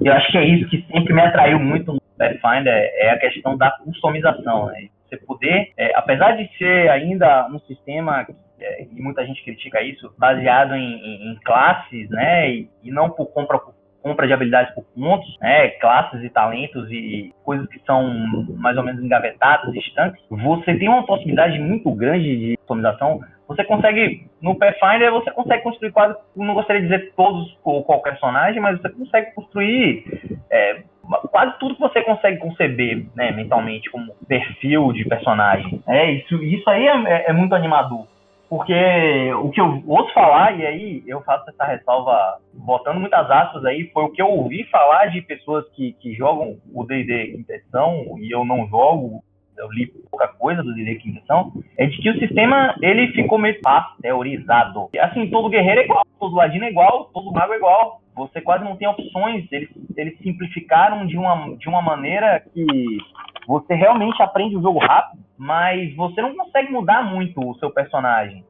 [0.00, 3.56] Eu acho que é isso que sempre me atraiu muito no Pathfinder, é a questão
[3.56, 4.88] da customização, né?
[5.08, 8.26] Você poder, é, apesar de ser ainda um sistema
[8.60, 13.08] é, e muita gente critica isso, baseado em, em, em classes, né, e, e, não
[13.10, 17.80] por compra por compra de habilidades por pontos, né, classes e talentos e coisas que
[17.84, 18.08] são
[18.56, 23.20] mais ou menos engavetadas, estanques, você tem uma possibilidade muito grande de customização.
[23.48, 28.10] Você consegue, no Pathfinder, você consegue construir quase, não gostaria de dizer todos ou qualquer
[28.10, 30.04] personagem, mas você consegue construir
[30.50, 30.82] é,
[31.30, 35.82] quase tudo que você consegue conceber, né, mentalmente, como perfil de personagem.
[35.88, 38.06] É, isso, isso aí é, é muito animador.
[38.48, 43.64] Porque o que eu ouço falar, e aí eu faço essa ressalva botando muitas aspas
[43.64, 47.52] aí, foi o que eu ouvi falar de pessoas que, que jogam o D&D quinta
[47.52, 49.22] edição, e eu não jogo,
[49.58, 53.38] eu li pouca coisa do D&D quinta edição, é de que o sistema, ele ficou
[53.38, 54.88] meio pasteurizado.
[54.98, 58.00] Assim, todo guerreiro é igual, todo ladino é igual, todo mago é igual.
[58.16, 62.64] Você quase não tem opções, eles, eles simplificaram de uma, de uma maneira que
[63.48, 68.44] você realmente aprende o jogo rápido, mas você não consegue mudar muito o seu personagem.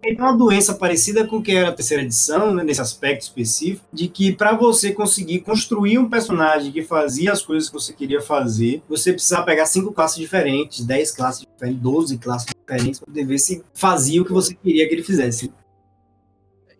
[0.00, 3.84] Tem uma doença parecida com o que era a terceira edição, né, nesse aspecto específico,
[3.92, 8.20] de que para você conseguir construir um personagem que fazia as coisas que você queria
[8.20, 13.24] fazer, você precisava pegar cinco classes diferentes, dez classes diferentes, doze classes diferentes, para poder
[13.24, 15.52] ver se fazia o que você queria que ele fizesse.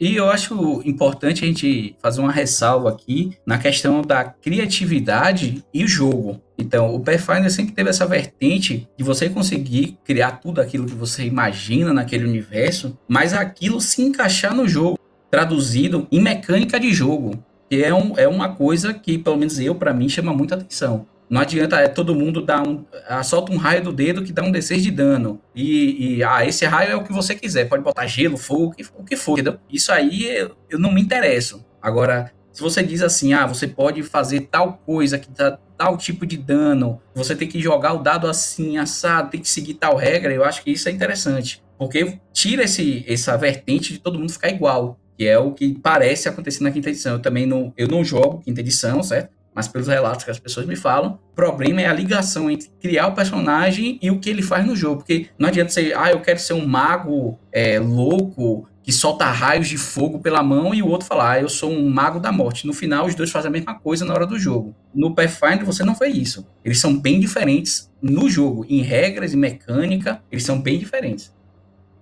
[0.00, 5.84] E eu acho importante a gente fazer uma ressalva aqui na questão da criatividade e
[5.84, 6.40] o jogo.
[6.62, 11.24] Então, o Pathfinder sempre teve essa vertente de você conseguir criar tudo aquilo que você
[11.24, 14.98] imagina naquele universo, mas aquilo se encaixar no jogo,
[15.28, 19.74] traduzido em mecânica de jogo, que é, um, é uma coisa que, pelo menos eu,
[19.74, 21.06] para mim, chama muita atenção.
[21.28, 22.84] Não adianta é, todo mundo dar um.
[23.08, 25.40] Ah, solta um raio do dedo que dá um D6 de dano.
[25.54, 27.68] E, e, ah, esse raio é o que você quiser.
[27.70, 29.38] Pode botar gelo, fogo, o que for.
[29.70, 31.64] Isso aí eu, eu não me interesso.
[31.80, 36.24] Agora, se você diz assim, ah, você pode fazer tal coisa que dá tal tipo
[36.26, 40.32] de dano, você tem que jogar o dado assim, assado, tem que seguir tal regra,
[40.32, 41.62] eu acho que isso é interessante.
[41.78, 46.28] Porque tira esse, essa vertente de todo mundo ficar igual, que é o que parece
[46.28, 47.14] acontecer na quinta edição.
[47.14, 49.30] Eu também não, eu não jogo quinta edição, certo?
[49.54, 53.08] mas pelos relatos que as pessoas me falam, o problema é a ligação entre criar
[53.08, 54.98] o personagem e o que ele faz no jogo.
[54.98, 59.68] Porque não adianta ser, ah, eu quero ser um mago é, louco que solta raios
[59.68, 62.66] de fogo pela mão e o outro falar, ah, eu sou um mago da morte.
[62.66, 64.74] No final, os dois fazem a mesma coisa na hora do jogo.
[64.94, 66.46] No Pathfinder, você não vê isso.
[66.62, 71.34] Eles são bem diferentes no jogo, em regras e mecânica, eles são bem diferentes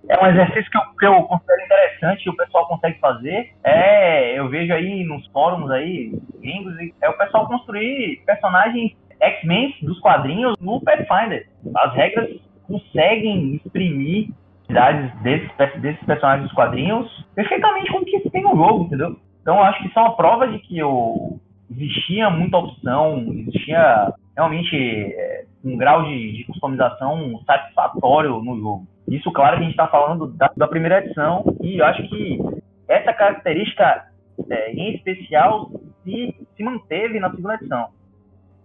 [0.09, 3.53] é um exercício que eu, que eu considero interessante e o pessoal consegue fazer.
[3.63, 9.99] É, eu vejo aí nos fóruns aí, gringos, é o pessoal construir personagens X-Men dos
[10.01, 11.47] quadrinhos no Pathfinder.
[11.77, 12.29] As regras
[12.67, 14.29] conseguem exprimir
[14.71, 19.17] idades desses, desses personagens dos quadrinhos perfeitamente como que se tem no jogo, entendeu?
[19.41, 24.75] Então acho que isso é uma prova de que eu, existia muita opção, existia realmente
[24.75, 28.87] é, um grau de, de customização satisfatório no jogo.
[29.07, 32.39] Isso, claro, que a gente está falando da, da, primeira edição e eu acho que
[32.87, 34.07] essa característica
[34.49, 35.71] é, em especial
[36.03, 37.87] se, se manteve na segunda edição.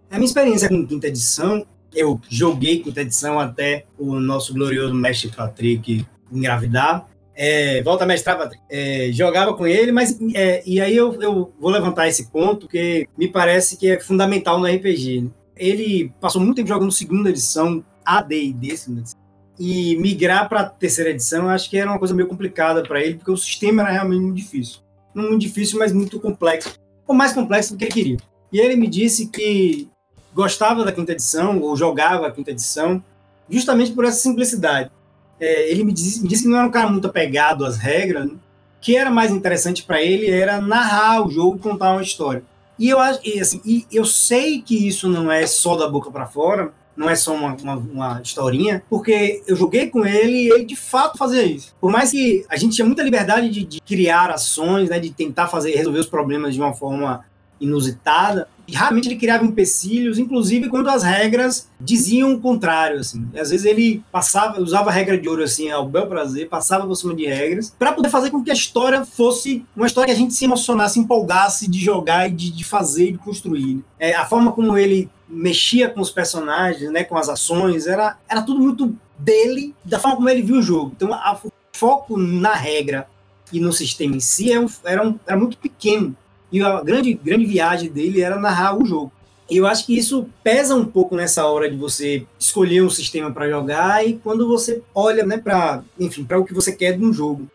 [0.09, 5.29] A minha experiência com quinta edição, eu joguei quinta edição até o nosso glorioso mestre
[5.29, 7.07] Patrick engravidar.
[7.35, 8.63] É, volta a mestrar, Patrick.
[8.69, 13.07] É, jogava com ele, mas é, e aí eu, eu, vou levantar esse ponto que
[13.17, 15.21] me parece que é fundamental no RPG.
[15.21, 15.29] Né?
[15.55, 19.27] Ele passou muito tempo jogando segunda edição, AD&D, segunda edição
[19.59, 23.15] e migrar para a terceira edição, acho que era uma coisa meio complicada para ele,
[23.15, 24.81] porque o sistema era realmente muito difícil.
[25.13, 26.75] Não muito difícil, mas muito complexo.
[27.07, 28.17] Ou mais complexo do que ele queria.
[28.53, 29.89] E ele me disse que
[30.37, 33.03] gostava da quinta edição, ou jogava a quinta edição,
[33.49, 34.91] justamente por essa simplicidade.
[35.39, 38.27] É, ele me disse, me disse, que não era um cara muito apegado às regras,
[38.27, 38.35] né?
[38.79, 42.43] que era mais interessante para ele era narrar o jogo, contar uma história.
[42.77, 46.27] E eu e, assim, e eu sei que isso não é só da boca para
[46.27, 50.65] fora, não é só uma, uma, uma, historinha, porque eu joguei com ele e ele
[50.65, 51.75] de fato fazia isso.
[51.81, 55.47] Por mais que a gente tinha muita liberdade de, de criar ações, né, de tentar
[55.47, 57.25] fazer resolver os problemas de uma forma
[57.59, 63.25] inusitada, e realmente ele criava empecilhos, inclusive quando as regras diziam o contrário, assim.
[63.33, 66.95] Às vezes ele passava, usava a regra de ouro, assim, ao bel prazer, passava por
[66.95, 70.21] cima de regras, para poder fazer com que a história fosse uma história que a
[70.21, 73.81] gente se emocionasse, empolgasse de jogar e de, de fazer e de construir.
[73.97, 78.41] É, a forma como ele mexia com os personagens, né, com as ações, era, era
[78.41, 80.91] tudo muito dele, da forma como ele viu o jogo.
[80.95, 83.07] Então, a, o foco na regra
[83.51, 86.15] e no sistema em si era, um, era, um, era muito pequeno.
[86.51, 89.11] E a grande, grande viagem dele era narrar o jogo.
[89.49, 93.31] E eu acho que isso pesa um pouco nessa hora de você escolher um sistema
[93.31, 97.05] para jogar e quando você olha, né, para, enfim, para o que você quer de
[97.05, 97.47] um jogo.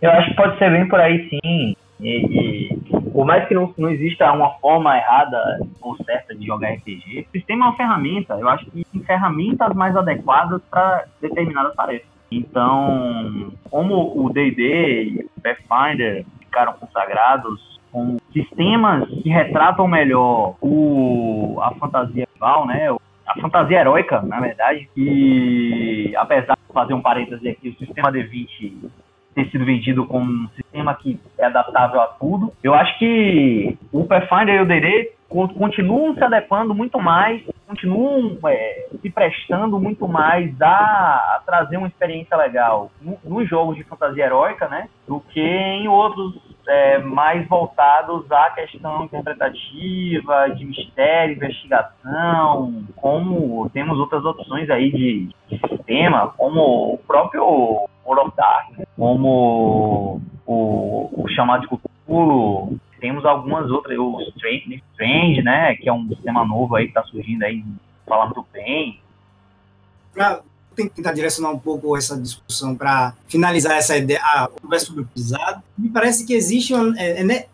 [0.00, 1.76] Eu acho que pode ser bem por aí, sim.
[2.00, 2.78] E, e
[3.12, 7.32] por mais que não, não exista uma forma errada ou certa de jogar RPG, o
[7.32, 8.34] sistema é uma ferramenta.
[8.34, 12.06] Eu acho que tem ferramentas mais adequadas para determinadas tarefas.
[12.30, 21.58] Então, como o D&D e o Pathfinder ficaram consagrados com sistemas que retratam melhor o,
[21.60, 22.88] a fantasia rival, né?
[23.26, 28.90] A fantasia heróica, na verdade, e apesar de fazer um parêntese aqui, o sistema D20
[29.34, 32.52] ter sido vendido como um sistema que é adaptável a tudo.
[32.62, 38.86] Eu acho que o Pathfinder e o D&D continuam se adequando muito mais, continuam é,
[39.00, 42.90] se prestando muito mais a, a, trazer uma experiência legal
[43.24, 49.04] nos jogos de fantasia heróica, né, do que em outros é, mais voltados à questão
[49.04, 57.44] interpretativa, de mistério, investigação, como temos outras opções aí de, de sistema, como o próprio
[58.04, 61.68] World of Darkness, como o, o chamado de
[63.02, 67.02] temos algumas outras, o Strange, Strange, né, que é um sistema novo aí que está
[67.02, 67.64] surgindo aí,
[68.06, 69.00] fala muito bem.
[70.14, 70.40] Pra
[70.76, 75.60] tentar direcionar um pouco essa discussão para finalizar essa ideia, a conversa sobre o pisado,
[75.76, 77.44] me parece que existe uma, é, é, né,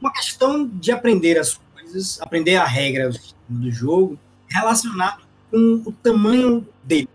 [0.00, 3.10] uma questão de aprender as coisas, aprender a regra
[3.48, 4.16] do jogo
[4.48, 7.08] relacionado com o tamanho dele.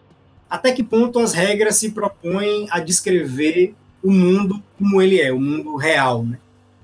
[0.50, 5.40] Até que ponto as regras se propõem a descrever o mundo como ele é, o
[5.40, 6.38] mundo real, né?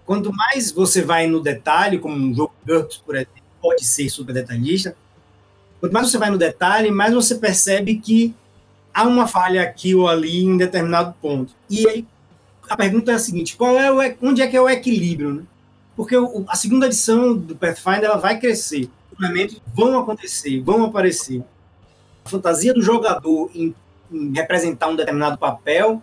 [0.05, 4.33] Quanto mais você vai no detalhe, como um jogo GURPS, por exemplo, pode ser super
[4.33, 4.95] detalhista,
[5.79, 8.35] quanto mais você vai no detalhe, mais você percebe que
[8.93, 11.53] há uma falha aqui ou ali em determinado ponto.
[11.69, 12.07] E aí
[12.69, 15.33] a pergunta é a seguinte: qual é o, onde é que é o equilíbrio?
[15.33, 15.43] Né?
[15.95, 18.89] Porque o, a segunda edição do Pathfinder ela vai crescer.
[19.19, 21.43] elementos vão acontecer, vão aparecer.
[22.23, 23.73] A fantasia do jogador em,
[24.11, 26.01] em representar um determinado papel,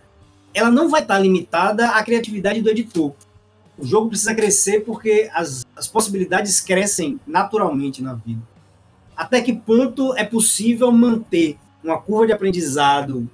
[0.55, 3.13] ela não vai estar limitada à criatividade do editor.
[3.79, 8.43] O jogo precisa crescer porque as, as possibilidades crescem naturalmente na vida.
[9.17, 13.29] Até que ponto é possível manter uma curva de aprendizado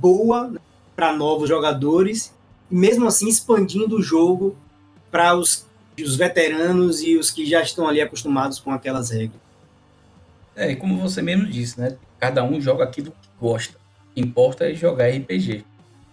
[0.00, 0.54] boa
[0.94, 2.32] para novos jogadores,
[2.70, 4.56] e mesmo assim expandindo o jogo
[5.10, 5.66] para os,
[6.02, 9.40] os veteranos e os que já estão ali acostumados com aquelas regras.
[10.54, 11.96] É, e como você mesmo disse, né?
[12.18, 13.76] Cada um joga aquilo que gosta.
[13.76, 15.64] O que importa é jogar RPG.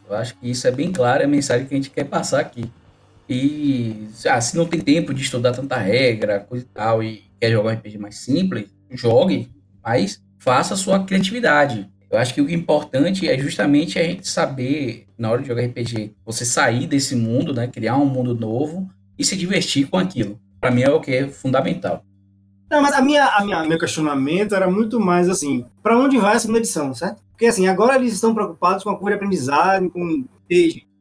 [0.10, 2.42] Eu acho que isso é bem claro, é a mensagem que a gente quer passar
[2.42, 2.70] aqui.
[3.30, 7.52] E ah, se não tem tempo de estudar tanta regra, coisa e tal, e quer
[7.52, 9.50] jogar um RPG mais simples, jogue,
[9.84, 11.90] mas faça a sua criatividade.
[12.12, 16.14] Eu acho que o importante é justamente a gente saber, na hora de jogar RPG,
[16.24, 20.40] você sair desse mundo, né, criar um mundo novo e se divertir com aquilo.
[20.60, 22.04] Para mim é o que é fundamental.
[22.70, 26.36] Não, mas a minha, a minha, meu questionamento era muito mais assim, para onde vai
[26.36, 27.22] a segunda edição, certo?
[27.32, 30.26] Porque assim, agora eles estão preocupados com a curva de aprendizagem, com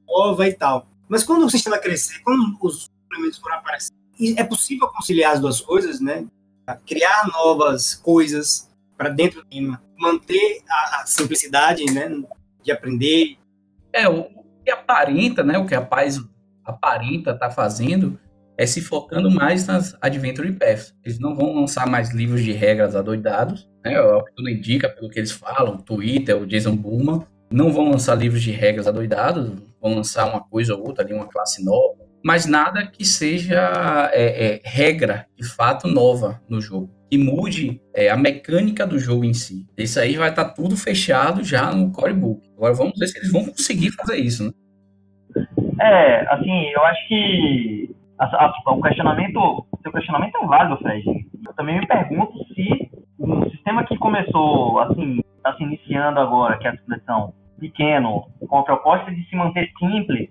[0.08, 0.86] nova e tal.
[1.09, 3.92] Mas quando o sistema crescer, quando os suplementos forem aparecer,
[4.36, 6.26] é possível conciliar as duas coisas, né?
[6.86, 12.22] Criar novas coisas para dentro do tema, manter a, a, simplicidade, né?
[12.62, 13.36] De aprender.
[13.92, 14.24] É, o
[14.64, 15.59] que aparenta, né?
[15.59, 16.20] O que a Paz
[16.64, 18.18] aparenta tá fazendo
[18.57, 20.94] é se focando mais nas Adventure Paths.
[21.05, 24.00] Eles não vão lançar mais livros de regras adoidados, né?
[24.00, 27.26] O que tudo indica pelo que eles falam, o Twitter, o Jason Buma.
[27.50, 31.28] Não vão lançar livros de regras adoidados, vão lançar uma coisa ou outra ali, uma
[31.28, 36.88] classe nova, mas nada que seja é, é, regra de fato nova no jogo.
[37.10, 39.66] Que mude é, a mecânica do jogo em si.
[39.76, 42.48] Isso aí vai estar tá tudo fechado já no core book.
[42.56, 44.52] Agora vamos ver se eles vão conseguir fazer isso, né?
[45.80, 51.04] É, assim, eu acho que a, a, o questionamento, seu questionamento é válido, Fred.
[51.44, 56.66] Eu também me pergunto se um sistema que começou, assim, está se iniciando agora, que
[56.66, 60.28] é a seleção pequeno, com a proposta de se manter simples,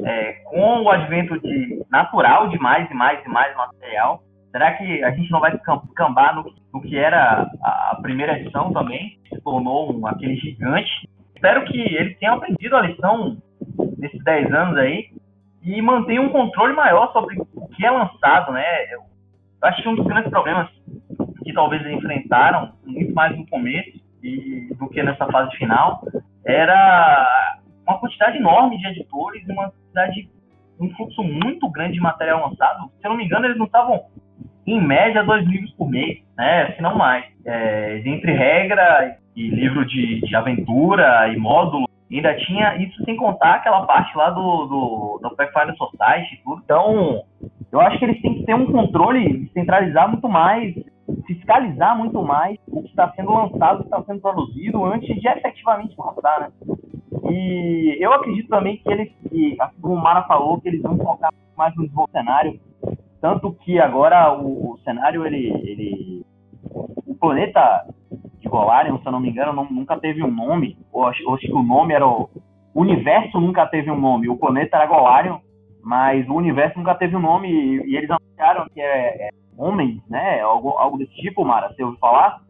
[0.00, 4.22] é, com o advento de natural de mais e mais e mais material,
[4.52, 5.58] será que a gente não vai
[5.96, 11.08] cambar no, no que era a, primeira edição também, que se tornou um, aquele gigante?
[11.34, 13.36] Espero que eles tenham aprendido a lição
[13.98, 15.10] desses 10 anos aí
[15.62, 18.64] e mantenham um controle maior sobre o que é lançado, né?
[18.92, 19.02] Eu
[19.62, 20.68] acho que um dos grandes problemas
[21.44, 26.02] que talvez eles enfrentaram, muito mais no começo e, do que nessa fase final,
[26.48, 27.52] era
[27.86, 30.28] uma quantidade enorme de editores e uma quantidade,
[30.80, 32.90] um fluxo muito grande de material lançado.
[33.00, 34.00] Se eu não me engano, eles não estavam
[34.66, 36.72] em média dois livros por mês, né?
[36.72, 37.24] Se não mais.
[37.44, 43.56] É, entre regra e livro de, de aventura e módulo, ainda tinha isso sem contar
[43.56, 46.62] aquela parte lá do, do, do Pathfinder Society e tudo.
[46.64, 47.22] Então,
[47.70, 50.74] eu acho que eles têm que ter um controle, centralizar muito mais,
[51.28, 55.28] fiscalizar muito mais o que está sendo lançado, o que está sendo produzido, antes de
[55.28, 56.52] efetivamente lançar, né?
[57.30, 60.96] E eu acredito também que eles, que, assim como o Mara falou, que eles vão
[60.96, 62.60] focar mais no desenvolvimento cenário,
[63.20, 66.24] tanto que agora o, o cenário, ele, ele,
[67.06, 67.86] o planeta
[68.40, 71.46] de Golarion, se eu não me engano, não, nunca teve um nome, ou acho, acho
[71.46, 72.30] que o nome era o,
[72.72, 75.40] o universo nunca teve um nome, o planeta era Golarion,
[75.82, 80.00] mas o universo nunca teve um nome e, e eles anunciaram que é, é homens,
[80.08, 80.40] né?
[80.40, 82.40] Algo, algo desse tipo, Mara, você ouviu falar?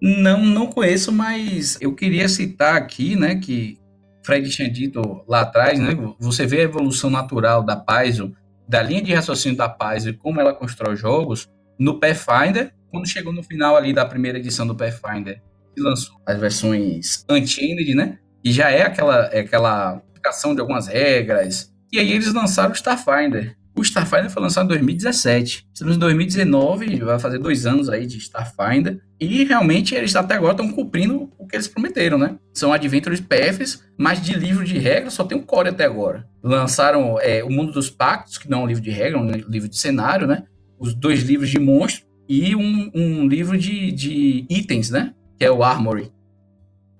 [0.00, 3.78] Não, não conheço, mas eu queria citar aqui, né, que
[4.24, 8.34] Fred tinha dito lá atrás, né, você vê a evolução natural da Paizo,
[8.66, 13.32] da linha de raciocínio da Paizo e como ela constrói jogos no Pathfinder, quando chegou
[13.32, 15.42] no final ali da primeira edição do Pathfinder,
[15.74, 20.86] que lançou as versões Unchained, né, e já é aquela, é aquela aplicação de algumas
[20.86, 25.66] regras, e aí eles lançaram o Starfinder, o Starfinder foi lançado em 2017.
[25.72, 29.00] Estamos em 2019, vai fazer dois anos aí de Starfinder.
[29.18, 32.36] E realmente eles até agora estão cumprindo o que eles prometeram, né?
[32.52, 36.28] São Adventures PFs, mas de livro de regras só tem o Core até agora.
[36.42, 39.30] Lançaram é, O Mundo dos Pactos, que não é um livro de regra, é um
[39.30, 40.44] livro de cenário, né?
[40.78, 45.14] Os dois livros de monstro e um, um livro de, de itens, né?
[45.38, 46.10] Que é o Armory.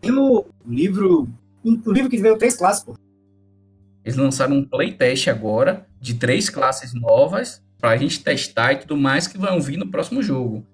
[0.00, 1.28] Tem o livro.
[1.62, 2.94] O livro que veio três pô.
[4.04, 8.96] Eles lançaram um playtest agora de três classes novas para a gente testar e tudo
[8.96, 10.64] mais que vão vir no próximo jogo.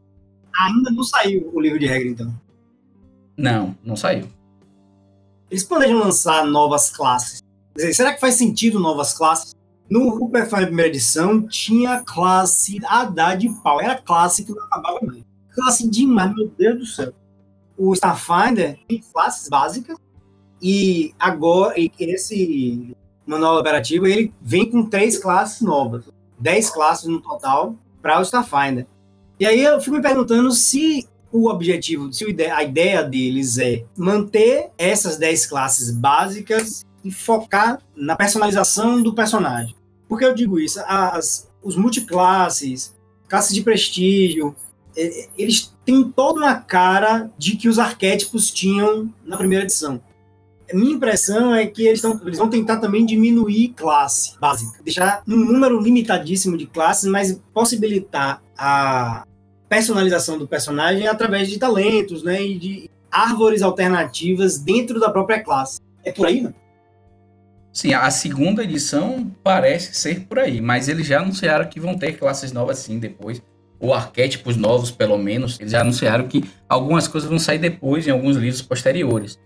[0.58, 2.40] Ainda não saiu o livro de regra, então?
[3.36, 4.28] Não, não saiu.
[5.50, 7.40] Eles planejam lançar novas classes.
[7.76, 9.54] Dizer, será que faz sentido novas classes?
[9.88, 13.80] No Pathfinder primeira edição, tinha classe a dar de pau.
[13.80, 15.22] Era classe que não acabava mais.
[15.54, 17.12] Classe demais, meu Deus do céu.
[17.78, 19.96] O Starfinder tem classes básicas
[20.60, 22.96] e agora e esse
[23.26, 26.04] manual operativo, ele vem com três classes novas.
[26.38, 28.86] Dez classes no total, para o Starfinder.
[29.38, 34.70] E aí eu fico me perguntando se o objetivo, se a ideia deles é manter
[34.78, 39.74] essas 10 classes básicas e focar na personalização do personagem.
[40.08, 40.80] Por que eu digo isso?
[40.86, 42.94] As, os multiclasses,
[43.28, 44.54] classes de prestígio,
[45.36, 50.00] eles têm toda uma cara de que os arquétipos tinham na primeira edição.
[50.72, 55.36] Minha impressão é que eles, tão, eles vão tentar também diminuir classe básica, deixar um
[55.36, 59.24] número limitadíssimo de classes, mas possibilitar a
[59.68, 65.80] personalização do personagem através de talentos, né, e de árvores alternativas dentro da própria classe.
[66.04, 66.52] É por aí, né?
[67.72, 72.16] Sim, a segunda edição parece ser por aí, mas eles já anunciaram que vão ter
[72.16, 73.42] classes novas sim depois,
[73.78, 75.60] ou arquétipos novos pelo menos.
[75.60, 79.38] Eles já anunciaram que algumas coisas vão sair depois em alguns livros posteriores.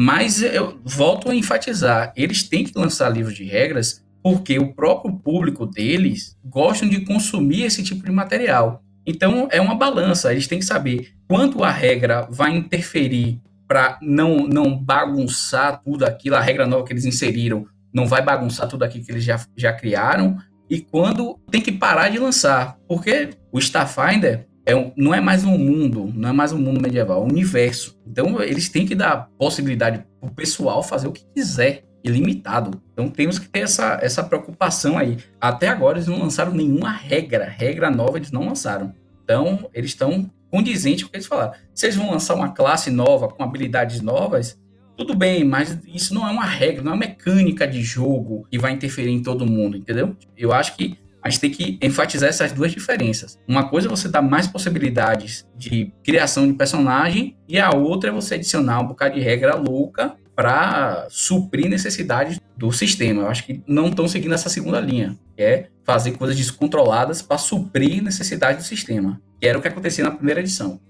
[0.00, 5.12] Mas eu volto a enfatizar, eles têm que lançar livros de regras porque o próprio
[5.18, 8.80] público deles gostam de consumir esse tipo de material.
[9.04, 14.46] Então é uma balança, eles têm que saber quanto a regra vai interferir para não,
[14.46, 19.04] não bagunçar tudo aquilo, a regra nova que eles inseriram não vai bagunçar tudo aquilo
[19.04, 20.36] que eles já, já criaram,
[20.70, 25.46] e quando tem que parar de lançar, porque o Starfinder é um, não é mais
[25.46, 27.98] um mundo, não é mais um mundo medieval, é um universo.
[28.06, 32.78] Então eles têm que dar possibilidade para o pessoal fazer o que quiser, ilimitado.
[32.92, 35.16] Então temos que ter essa, essa preocupação aí.
[35.40, 38.92] Até agora eles não lançaram nenhuma regra, regra nova eles não lançaram.
[39.24, 41.54] Então eles estão condizentes com o que eles falaram.
[41.74, 44.60] Se eles vão lançar uma classe nova com habilidades novas,
[44.98, 48.58] tudo bem, mas isso não é uma regra, não é uma mecânica de jogo que
[48.58, 50.14] vai interferir em todo mundo, entendeu?
[50.36, 50.98] Eu acho que
[51.28, 53.38] a gente tem que enfatizar essas duas diferenças.
[53.46, 58.12] Uma coisa é você dar mais possibilidades de criação de personagem e a outra é
[58.12, 63.22] você adicionar um bocado de regra louca para suprir necessidades do sistema.
[63.22, 67.38] Eu acho que não estão seguindo essa segunda linha, que é fazer coisas descontroladas para
[67.38, 70.80] suprir necessidades do sistema, que era o que acontecia na primeira edição.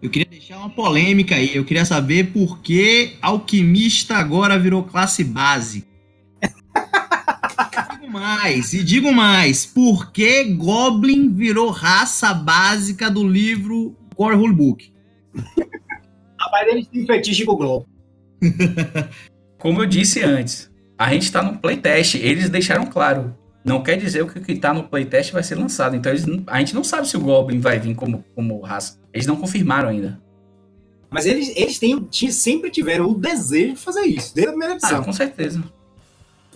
[0.00, 1.54] Eu queria deixar uma polêmica aí.
[1.54, 5.87] Eu queria saber por que alquimista agora virou classe base.
[8.08, 9.66] Mais, e digo mais.
[9.66, 14.92] Por que Goblin virou raça básica do livro Core Rulebook?
[16.40, 17.86] Rapaz, eles têm fetiche com o Globo.
[19.58, 22.14] Como eu disse antes, a gente está no playtest.
[22.14, 23.36] Eles deixaram claro.
[23.64, 25.94] Não quer dizer que o que está no playtest vai ser lançado.
[25.96, 28.98] Então eles, a gente não sabe se o Goblin vai vir como, como raça.
[29.12, 30.20] Eles não confirmaram ainda.
[31.10, 35.00] Mas eles, eles têm, sempre tiveram o desejo de fazer isso, desde a primeira edição.
[35.00, 35.62] Ah, com certeza.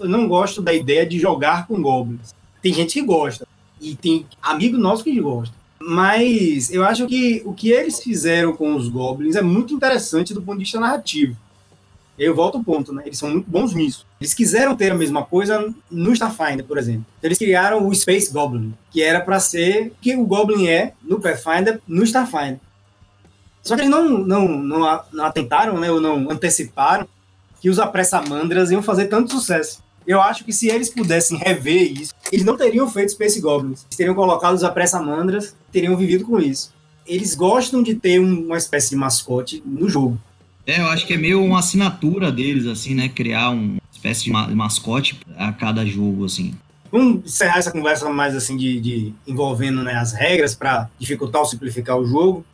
[0.02, 2.34] Eu não gosto da ideia de jogar com goblins.
[2.60, 3.46] Tem gente que gosta.
[3.80, 5.54] E tem amigo nosso que gosta.
[5.80, 10.42] Mas eu acho que o que eles fizeram com os goblins é muito interessante do
[10.42, 11.36] ponto de vista narrativo.
[12.18, 13.02] Eu volto ao ponto, né?
[13.06, 14.06] Eles são muito bons nisso.
[14.20, 17.06] Eles quiseram ter a mesma coisa no Starfinder, por exemplo.
[17.22, 21.20] Eles criaram o Space Goblin, que era para ser o que o Goblin é no
[21.20, 22.60] Pathfinder, no Starfinder.
[23.62, 27.08] Só que eles não, não, não, não atentaram, né, ou não anteciparam
[27.60, 29.81] que os apressamandras iam fazer tanto sucesso.
[30.06, 33.84] Eu acho que se eles pudessem rever isso, eles não teriam feito Space Goblins.
[33.84, 36.72] Eles teriam colocado os apressamandras, teriam vivido com isso.
[37.06, 40.18] Eles gostam de ter uma espécie de mascote no jogo.
[40.66, 43.08] É, eu acho que é meio uma assinatura deles, assim, né?
[43.08, 46.54] Criar uma espécie de mascote a cada jogo, assim.
[46.90, 51.46] Vamos encerrar essa conversa mais assim de, de envolvendo né, as regras para dificultar ou
[51.46, 52.44] simplificar o jogo.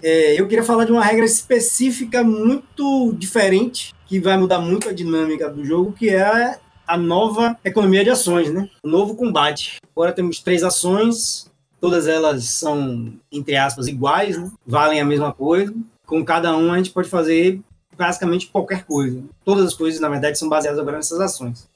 [0.00, 4.92] É, eu queria falar de uma regra específica muito diferente que vai mudar muito a
[4.92, 6.58] dinâmica do jogo, que é
[6.88, 8.68] a nova economia de ações, né?
[8.82, 9.76] O novo combate.
[9.94, 11.48] Agora temos três ações,
[11.80, 14.50] todas elas são entre aspas iguais, né?
[14.66, 15.72] valem a mesma coisa
[16.08, 17.60] com cada um a gente pode fazer
[17.96, 19.22] basicamente qualquer coisa.
[19.44, 21.68] Todas as coisas, na verdade, são baseadas agora nessas ações.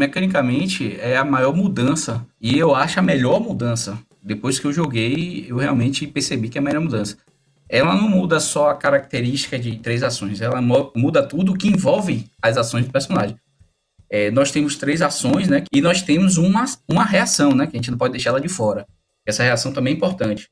[0.00, 2.26] Mecanicamente, é a maior mudança.
[2.40, 3.98] E eu acho a melhor mudança.
[4.22, 7.18] Depois que eu joguei, eu realmente percebi que é a melhor mudança.
[7.68, 10.60] Ela não muda só a característica de três ações, ela
[10.94, 13.36] muda tudo que envolve as ações do personagem.
[14.10, 15.64] É, nós temos três ações, né?
[15.72, 17.66] E nós temos uma, uma reação, né?
[17.66, 18.86] Que a gente não pode deixar ela de fora.
[19.26, 20.48] Essa reação também é importante.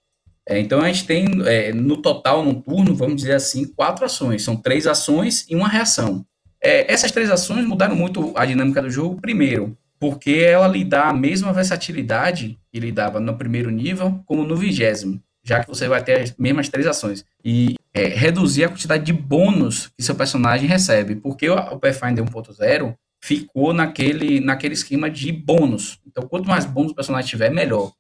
[0.49, 4.43] É, então a gente tem é, no total, num turno, vamos dizer assim, quatro ações.
[4.43, 6.25] São três ações e uma reação.
[6.63, 11.09] É, essas três ações mudaram muito a dinâmica do jogo, primeiro, porque ela lhe dá
[11.09, 15.89] a mesma versatilidade que lhe dava no primeiro nível, como no vigésimo, já que você
[15.89, 17.25] vai ter as mesmas três ações.
[17.45, 22.25] E é, reduzir a quantidade de bônus que seu personagem recebe, porque o, o Pathfinder
[22.25, 26.01] 1.0 ficou naquele, naquele esquema de bônus.
[26.05, 27.93] Então, quanto mais bônus o personagem tiver, melhor.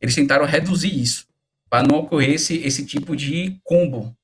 [0.00, 1.26] Eles tentaram reduzir isso
[1.70, 4.14] para não ocorrer esse, esse tipo de combo.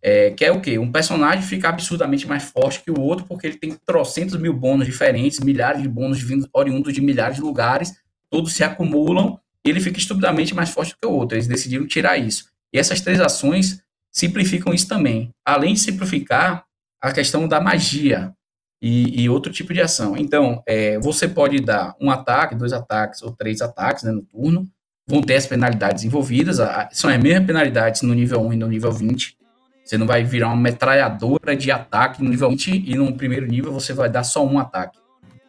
[0.00, 0.78] É, que é o quê?
[0.78, 4.86] Um personagem fica absurdamente mais forte que o outro porque ele tem trocentos mil bônus
[4.86, 7.94] diferentes, milhares de bônus vindo, oriundos de milhares de lugares,
[8.28, 11.36] todos se acumulam e ele fica estupidamente mais forte que o outro.
[11.36, 12.46] Eles decidiram tirar isso.
[12.72, 13.80] E essas três ações
[14.10, 15.32] simplificam isso também.
[15.44, 16.64] Além de simplificar
[17.00, 18.34] a questão da magia
[18.82, 20.16] e, e outro tipo de ação.
[20.16, 24.68] Então, é, você pode dar um ataque, dois ataques ou três ataques né, no turno.
[25.06, 26.58] Vão ter as penalidades envolvidas.
[26.58, 29.36] A, são as mesmas penalidades no nível 1 e no nível 20.
[29.84, 33.72] Você não vai virar uma metralhadora de ataque no nível 20 e no primeiro nível
[33.72, 34.98] você vai dar só um ataque.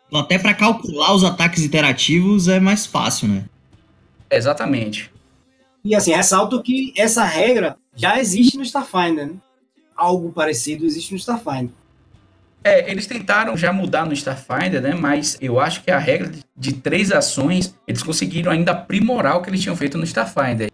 [0.08, 3.46] Então, até para calcular os ataques interativos é mais fácil, né?
[4.30, 5.12] Exatamente.
[5.84, 9.28] E assim, ressalto que essa regra já existe no Starfinder.
[9.28, 9.34] Né?
[9.96, 11.72] Algo parecido existe no Starfinder.
[12.64, 14.96] É, eles tentaram já mudar no Starfinder, né?
[14.96, 19.50] Mas eu acho que a regra de três ações, eles conseguiram ainda aprimorar o que
[19.50, 20.72] eles tinham feito no Starfinder.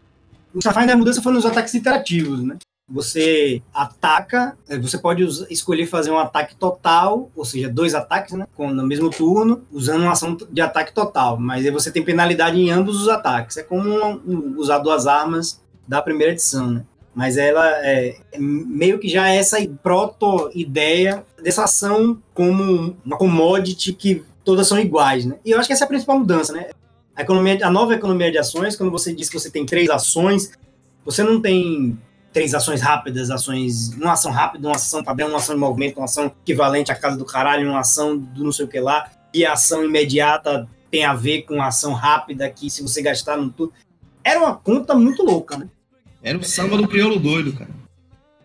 [0.54, 2.58] No Starfinder a mudança foi nos ataques interativos, né?
[2.92, 8.48] Você ataca, é, você pode escolher fazer um ataque total, ou seja, dois ataques, né?
[8.58, 11.40] No mesmo turno, usando uma ação de ataque total.
[11.40, 13.58] Mas aí você tem penalidade em ambos os ataques.
[13.58, 14.22] É como
[14.58, 16.84] usar duas armas da primeira edição, né?
[17.20, 24.24] Mas ela é, meio que já é essa proto-ideia dessa ação como uma commodity que
[24.42, 25.36] todas são iguais, né?
[25.44, 26.70] E eu acho que essa é a principal mudança, né?
[27.14, 30.54] A, economia, a nova economia de ações, quando você diz que você tem três ações,
[31.04, 32.00] você não tem
[32.32, 36.06] três ações rápidas, ações, uma ação rápida, uma ação padrão, uma ação de movimento, uma
[36.06, 39.46] ação equivalente à casa do caralho, uma ação do não sei o que lá, e
[39.46, 43.50] a ação imediata tem a ver com a ação rápida que se você gastar no
[43.50, 43.74] tudo.
[44.24, 45.68] Era uma conta muito louca, né?
[46.22, 47.70] Era o samba do crioulo doido, cara.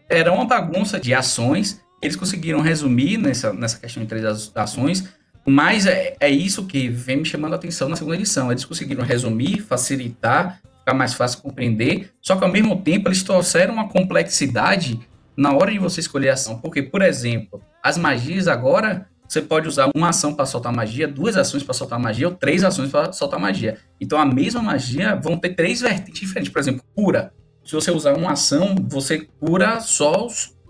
[0.08, 1.80] Era uma bagunça de ações.
[2.00, 5.08] Eles conseguiram resumir nessa, nessa questão de três ações,
[5.46, 8.50] mas é, é isso que vem me chamando a atenção na segunda edição.
[8.50, 13.72] Eles conseguiram resumir, facilitar ficar mais fácil compreender, só que ao mesmo tempo eles trouxeram
[13.72, 15.00] uma complexidade
[15.34, 16.58] na hora de você escolher a ação.
[16.58, 21.36] Porque, por exemplo, as magias agora você pode usar uma ação para soltar magia, duas
[21.36, 23.78] ações para soltar magia ou três ações para soltar magia.
[23.98, 26.52] Então a mesma magia vão ter três vertentes diferentes.
[26.52, 27.32] Por exemplo, cura.
[27.64, 30.28] Se você usar uma ação, você cura só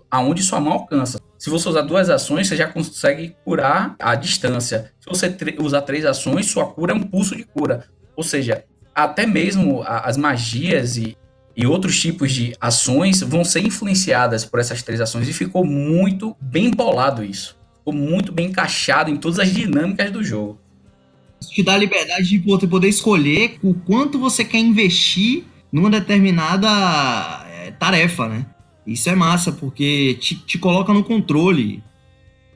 [0.09, 1.19] aonde sua mão alcança.
[1.37, 4.93] Se você usar duas ações, você já consegue curar a distância.
[5.01, 7.85] Se você usar três ações, sua cura é um pulso de cura.
[8.15, 8.63] Ou seja,
[8.95, 11.17] até mesmo as magias e,
[11.55, 15.27] e outros tipos de ações vão ser influenciadas por essas três ações.
[15.27, 17.57] E ficou muito bem bolado isso.
[17.79, 20.61] Ficou muito bem encaixado em todas as dinâmicas do jogo.
[21.41, 25.43] Isso te dá a liberdade de poder escolher o quanto você quer investir
[25.75, 26.69] numa determinada
[27.51, 28.45] é, tarefa, né?
[28.87, 31.83] Isso é massa, porque te, te coloca no controle.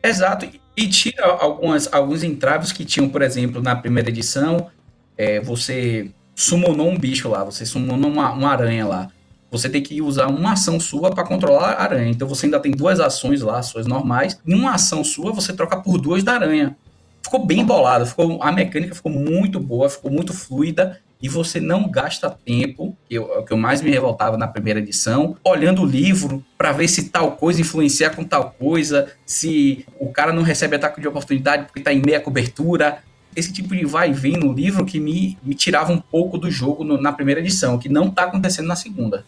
[0.01, 0.47] Exato.
[0.77, 4.71] E tira algumas, alguns entraves que tinham, por exemplo, na primeira edição.
[5.17, 9.09] É, você summonou um bicho lá, você summonou uma, uma aranha lá.
[9.51, 12.09] Você tem que usar uma ação sua para controlar a aranha.
[12.09, 14.39] Então você ainda tem duas ações lá, ações normais.
[14.47, 16.77] Em uma ação sua, você troca por duas da aranha.
[17.21, 21.89] Ficou bem bolado, ficou, a mecânica ficou muito boa, ficou muito fluida e você não
[21.89, 26.43] gasta tempo, que eu, que eu mais me revoltava na primeira edição, olhando o livro
[26.57, 31.01] para ver se tal coisa influencia com tal coisa, se o cara não recebe ataque
[31.01, 33.03] de oportunidade porque está em meia cobertura,
[33.35, 36.49] esse tipo de vai e vem no livro que me, me tirava um pouco do
[36.49, 39.25] jogo no, na primeira edição, que não está acontecendo na segunda.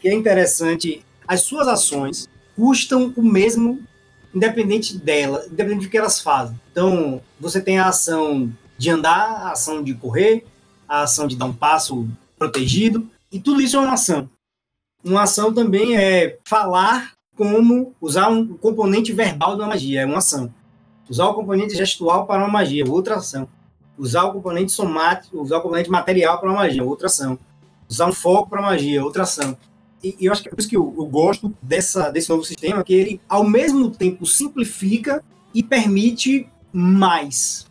[0.00, 3.80] Que é interessante, as suas ações custam o mesmo,
[4.34, 6.58] independente dela, independente do que elas fazem.
[6.72, 10.44] Então, você tem a ação de andar, a ação de correr,
[10.88, 12.08] a ação de dar um passo
[12.38, 14.28] protegido, e tudo isso é uma ação.
[15.04, 20.52] Uma ação também é falar como usar um componente verbal da magia, é uma ação.
[21.08, 23.48] Usar o componente gestual para uma magia, outra ação.
[23.96, 27.38] Usar o componente somático, usar o componente material para uma magia, outra ação.
[27.88, 29.56] Usar um foco para magia, outra ação.
[30.02, 32.44] E, e, eu acho que é por isso que eu, eu gosto dessa, desse novo
[32.44, 35.22] sistema, que ele, ao mesmo tempo, simplifica
[35.54, 37.65] e permite mais.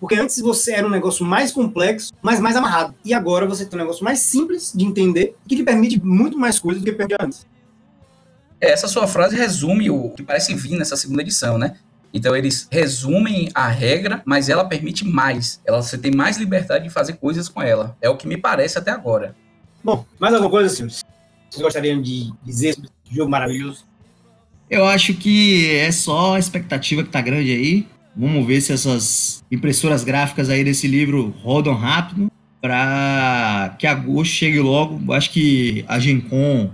[0.00, 2.94] Porque antes você era um negócio mais complexo, mas mais amarrado.
[3.04, 6.58] E agora você tem um negócio mais simples de entender, que lhe permite muito mais
[6.58, 7.46] coisas do que permitia antes.
[8.60, 11.76] Essa sua frase resume o que parece vir nessa segunda edição, né?
[12.12, 15.60] Então eles resumem a regra, mas ela permite mais.
[15.66, 17.96] Ela você tem mais liberdade de fazer coisas com ela.
[18.00, 19.34] É o que me parece até agora.
[19.84, 21.04] Bom, mais alguma coisa, senhores?
[21.50, 23.84] Vocês gostariam de dizer sobre esse jogo maravilhoso?
[24.68, 27.86] Eu acho que é só a expectativa que tá grande aí.
[28.16, 34.58] Vamos ver se essas impressoras gráficas aí desse livro rodam rápido para que agosto chegue
[34.58, 35.12] logo.
[35.12, 36.70] Acho que a Gencom,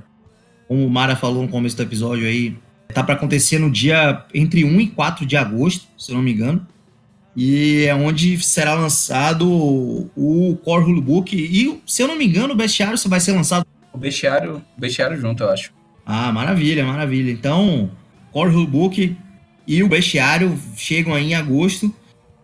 [0.68, 2.56] como o Mara falou no começo do episódio aí,
[2.92, 6.32] Tá para acontecer no dia entre 1 e 4 de agosto, se eu não me
[6.32, 6.66] engano.
[7.34, 9.48] E é onde será lançado
[10.14, 11.34] o Core Rulebook.
[11.34, 13.64] E, se eu não me engano, o bestiário vai ser lançado.
[13.92, 15.72] O bestiário, bestiário junto, eu acho.
[16.04, 17.30] Ah, maravilha, maravilha.
[17.30, 17.90] Então,
[18.30, 19.16] Core Rulebook
[19.66, 21.94] e o bestiário chegam aí em agosto.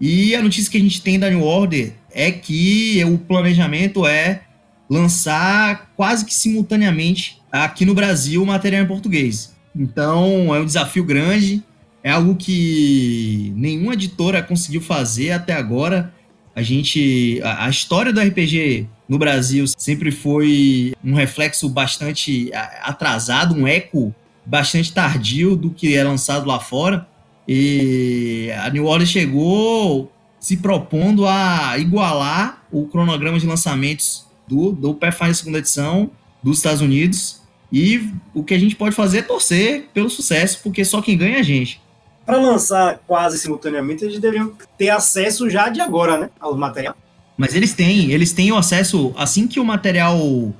[0.01, 4.43] E a notícia que a gente tem da New Order é que o planejamento é
[4.89, 9.55] lançar quase que simultaneamente aqui no Brasil o material em português.
[9.75, 11.62] Então é um desafio grande,
[12.03, 16.12] é algo que nenhuma editora conseguiu fazer até agora.
[16.55, 22.51] A gente, a, a história do RPG no Brasil sempre foi um reflexo bastante
[22.83, 24.14] atrasado, um eco
[24.49, 27.07] bastante tardio do que é lançado lá fora.
[27.46, 34.94] E a New Order chegou se propondo a igualar o cronograma de lançamentos do, do
[34.94, 36.11] Pathfinder segunda edição
[36.42, 37.42] dos Estados Unidos.
[37.70, 41.36] E o que a gente pode fazer é torcer pelo sucesso, porque só quem ganha
[41.36, 41.80] é a gente.
[42.24, 46.30] Para lançar quase simultaneamente, eles deveriam ter acesso já de agora, né?
[46.40, 46.96] Ao material.
[47.39, 50.18] Mas eles têm, eles têm o acesso assim que o material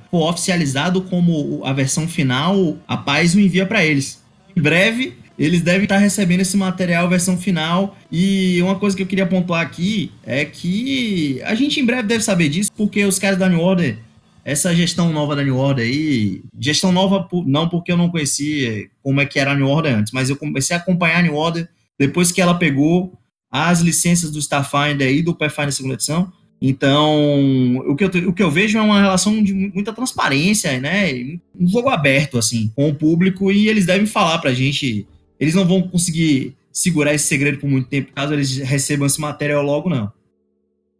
[0.09, 4.23] for oficializado como a versão final, a Paz o envia para eles.
[4.55, 7.97] Em breve, eles devem estar recebendo esse material versão final.
[8.09, 12.23] E uma coisa que eu queria pontuar aqui é que a gente em breve deve
[12.23, 13.97] saber disso, porque os caras da New Order,
[14.45, 19.19] essa gestão nova da New Order aí, gestão nova não porque eu não conhecia como
[19.19, 21.69] é que era a New Order antes, mas eu comecei a acompanhar a New Order
[21.97, 23.17] depois que ela pegou
[23.51, 26.31] as licenças do Starfinder e do Pathfinder segunda edição.
[26.61, 31.13] Então, o que, eu, o que eu vejo é uma relação de muita transparência, né?
[31.57, 35.07] Um jogo aberto, assim, com o público, e eles devem falar pra gente.
[35.39, 39.63] Eles não vão conseguir segurar esse segredo por muito tempo, caso eles recebam esse material
[39.63, 40.11] logo, não.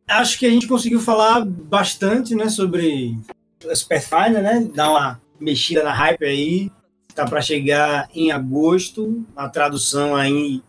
[0.08, 3.16] Acho que a gente conseguiu falar bastante, né, sobre
[3.88, 4.68] Pathfinder, né?
[4.74, 6.72] Dar uma mexida na hype aí.
[7.14, 10.62] Tá para chegar em agosto, a tradução aí,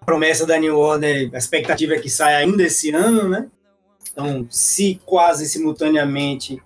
[0.00, 3.48] a promessa da New Order, a expectativa é que saia ainda esse ano, né?
[4.14, 6.62] Então, se quase simultaneamente,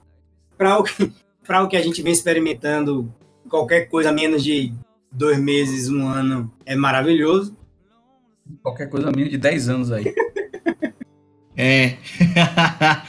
[0.57, 1.03] para o, que,
[1.49, 3.13] o que a gente vem experimentando,
[3.49, 4.75] qualquer coisa menos de
[5.11, 7.57] dois meses, um ano, é maravilhoso.
[8.63, 10.15] Qualquer coisa menos de 10 anos aí.
[11.57, 11.97] é.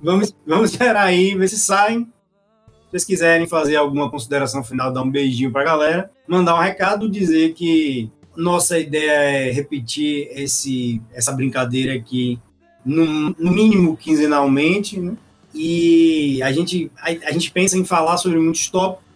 [0.00, 2.04] vamos, vamos esperar aí, ver se saem.
[2.04, 6.62] Se vocês quiserem fazer alguma consideração final, dar um beijinho para a galera, mandar um
[6.62, 12.40] recado, dizer que nossa ideia é repetir esse, essa brincadeira aqui
[12.88, 15.16] no, mínimo quinzenalmente, né?
[15.54, 19.06] E a gente, a, a, gente pensa em falar sobre muitos tópicos.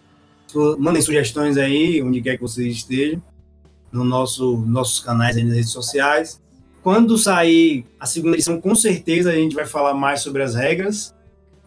[0.77, 3.21] Mandem sugestões aí, onde quer que vocês estejam,
[3.91, 6.39] no nosso nossos canais aí nas redes sociais.
[6.83, 11.15] Quando sair a segunda edição, com certeza a gente vai falar mais sobre as regras.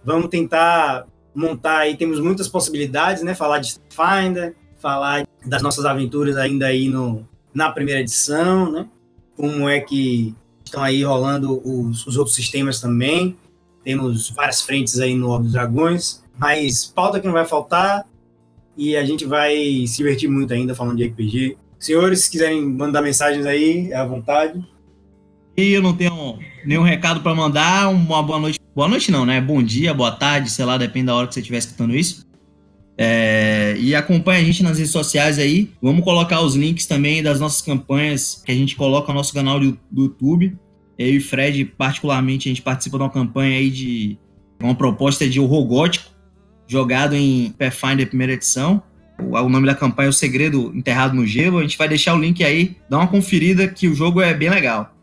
[0.05, 3.35] Vamos tentar montar aí, temos muitas possibilidades, né?
[3.35, 8.89] Falar de Finder, falar das nossas aventuras ainda aí no, na primeira edição, né?
[9.37, 10.35] Como é que
[10.67, 13.37] estão aí rolando os, os, outros sistemas também.
[13.83, 18.05] Temos várias frentes aí no Orbe dos Dragões, mas pauta que não vai faltar
[18.77, 19.55] e a gente vai
[19.87, 21.57] se divertir muito ainda falando de RPG.
[21.79, 24.63] Senhores, se quiserem mandar mensagens aí, é à vontade.
[25.57, 27.89] E eu não tenho nenhum recado para mandar.
[27.89, 28.59] Uma boa noite.
[28.75, 29.41] Boa noite não, né?
[29.41, 32.26] Bom dia, boa tarde, sei lá, depende da hora que você estiver escutando isso.
[32.99, 35.71] É, e acompanha a gente nas redes sociais aí.
[35.83, 39.61] Vamos colocar os links também das nossas campanhas que a gente coloca no nosso canal
[39.61, 40.57] do, YouTube.
[40.99, 44.19] Eu e Fred, particularmente, a gente participa de uma campanha aí de
[44.63, 46.11] uma proposta de horror gótico,
[46.67, 48.83] jogado em Pathfinder primeira edição.
[49.21, 51.59] O, o nome da campanha é O Segredo Enterrado no Gelo.
[51.59, 54.49] A gente vai deixar o link aí, dá uma conferida que o jogo é bem
[54.49, 54.95] legal.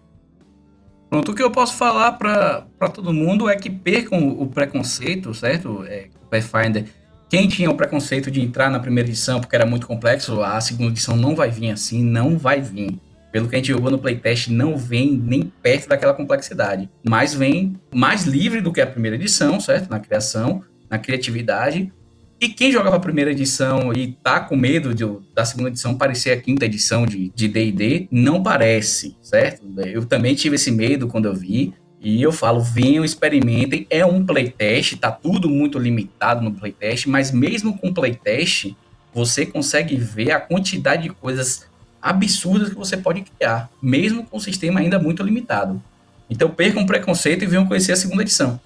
[1.11, 5.83] Pronto, o que eu posso falar para todo mundo é que percam o preconceito, certo?
[5.85, 6.85] É, Pathfinder
[7.34, 10.91] quem tinha o preconceito de entrar na primeira edição porque era muito complexo, a segunda
[10.91, 12.99] edição não vai vir assim, não vai vir.
[13.31, 16.88] Pelo que a gente jogou no playtest, não vem nem perto daquela complexidade.
[17.03, 19.89] Mas vem mais livre do que a primeira edição, certo?
[19.89, 21.91] Na criação, na criatividade.
[22.39, 25.03] E quem jogava a primeira edição e tá com medo de,
[25.34, 29.65] da segunda edição parecer a quinta edição de D&D, não parece, certo?
[29.88, 31.73] Eu também tive esse medo quando eu vi.
[32.04, 33.88] E eu falo, venham, experimentem.
[33.89, 38.76] É um playtest, tá tudo muito limitado no playtest, mas mesmo com playtest,
[39.14, 41.66] você consegue ver a quantidade de coisas
[42.01, 45.82] absurdas que você pode criar, mesmo com o sistema ainda muito limitado.
[46.30, 48.60] Então percam um preconceito e venham conhecer a segunda edição.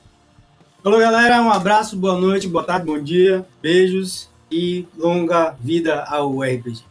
[0.84, 1.40] Falou, galera.
[1.44, 6.82] Um abraço, boa noite, boa tarde, bom dia, beijos e longa vida ao RPG.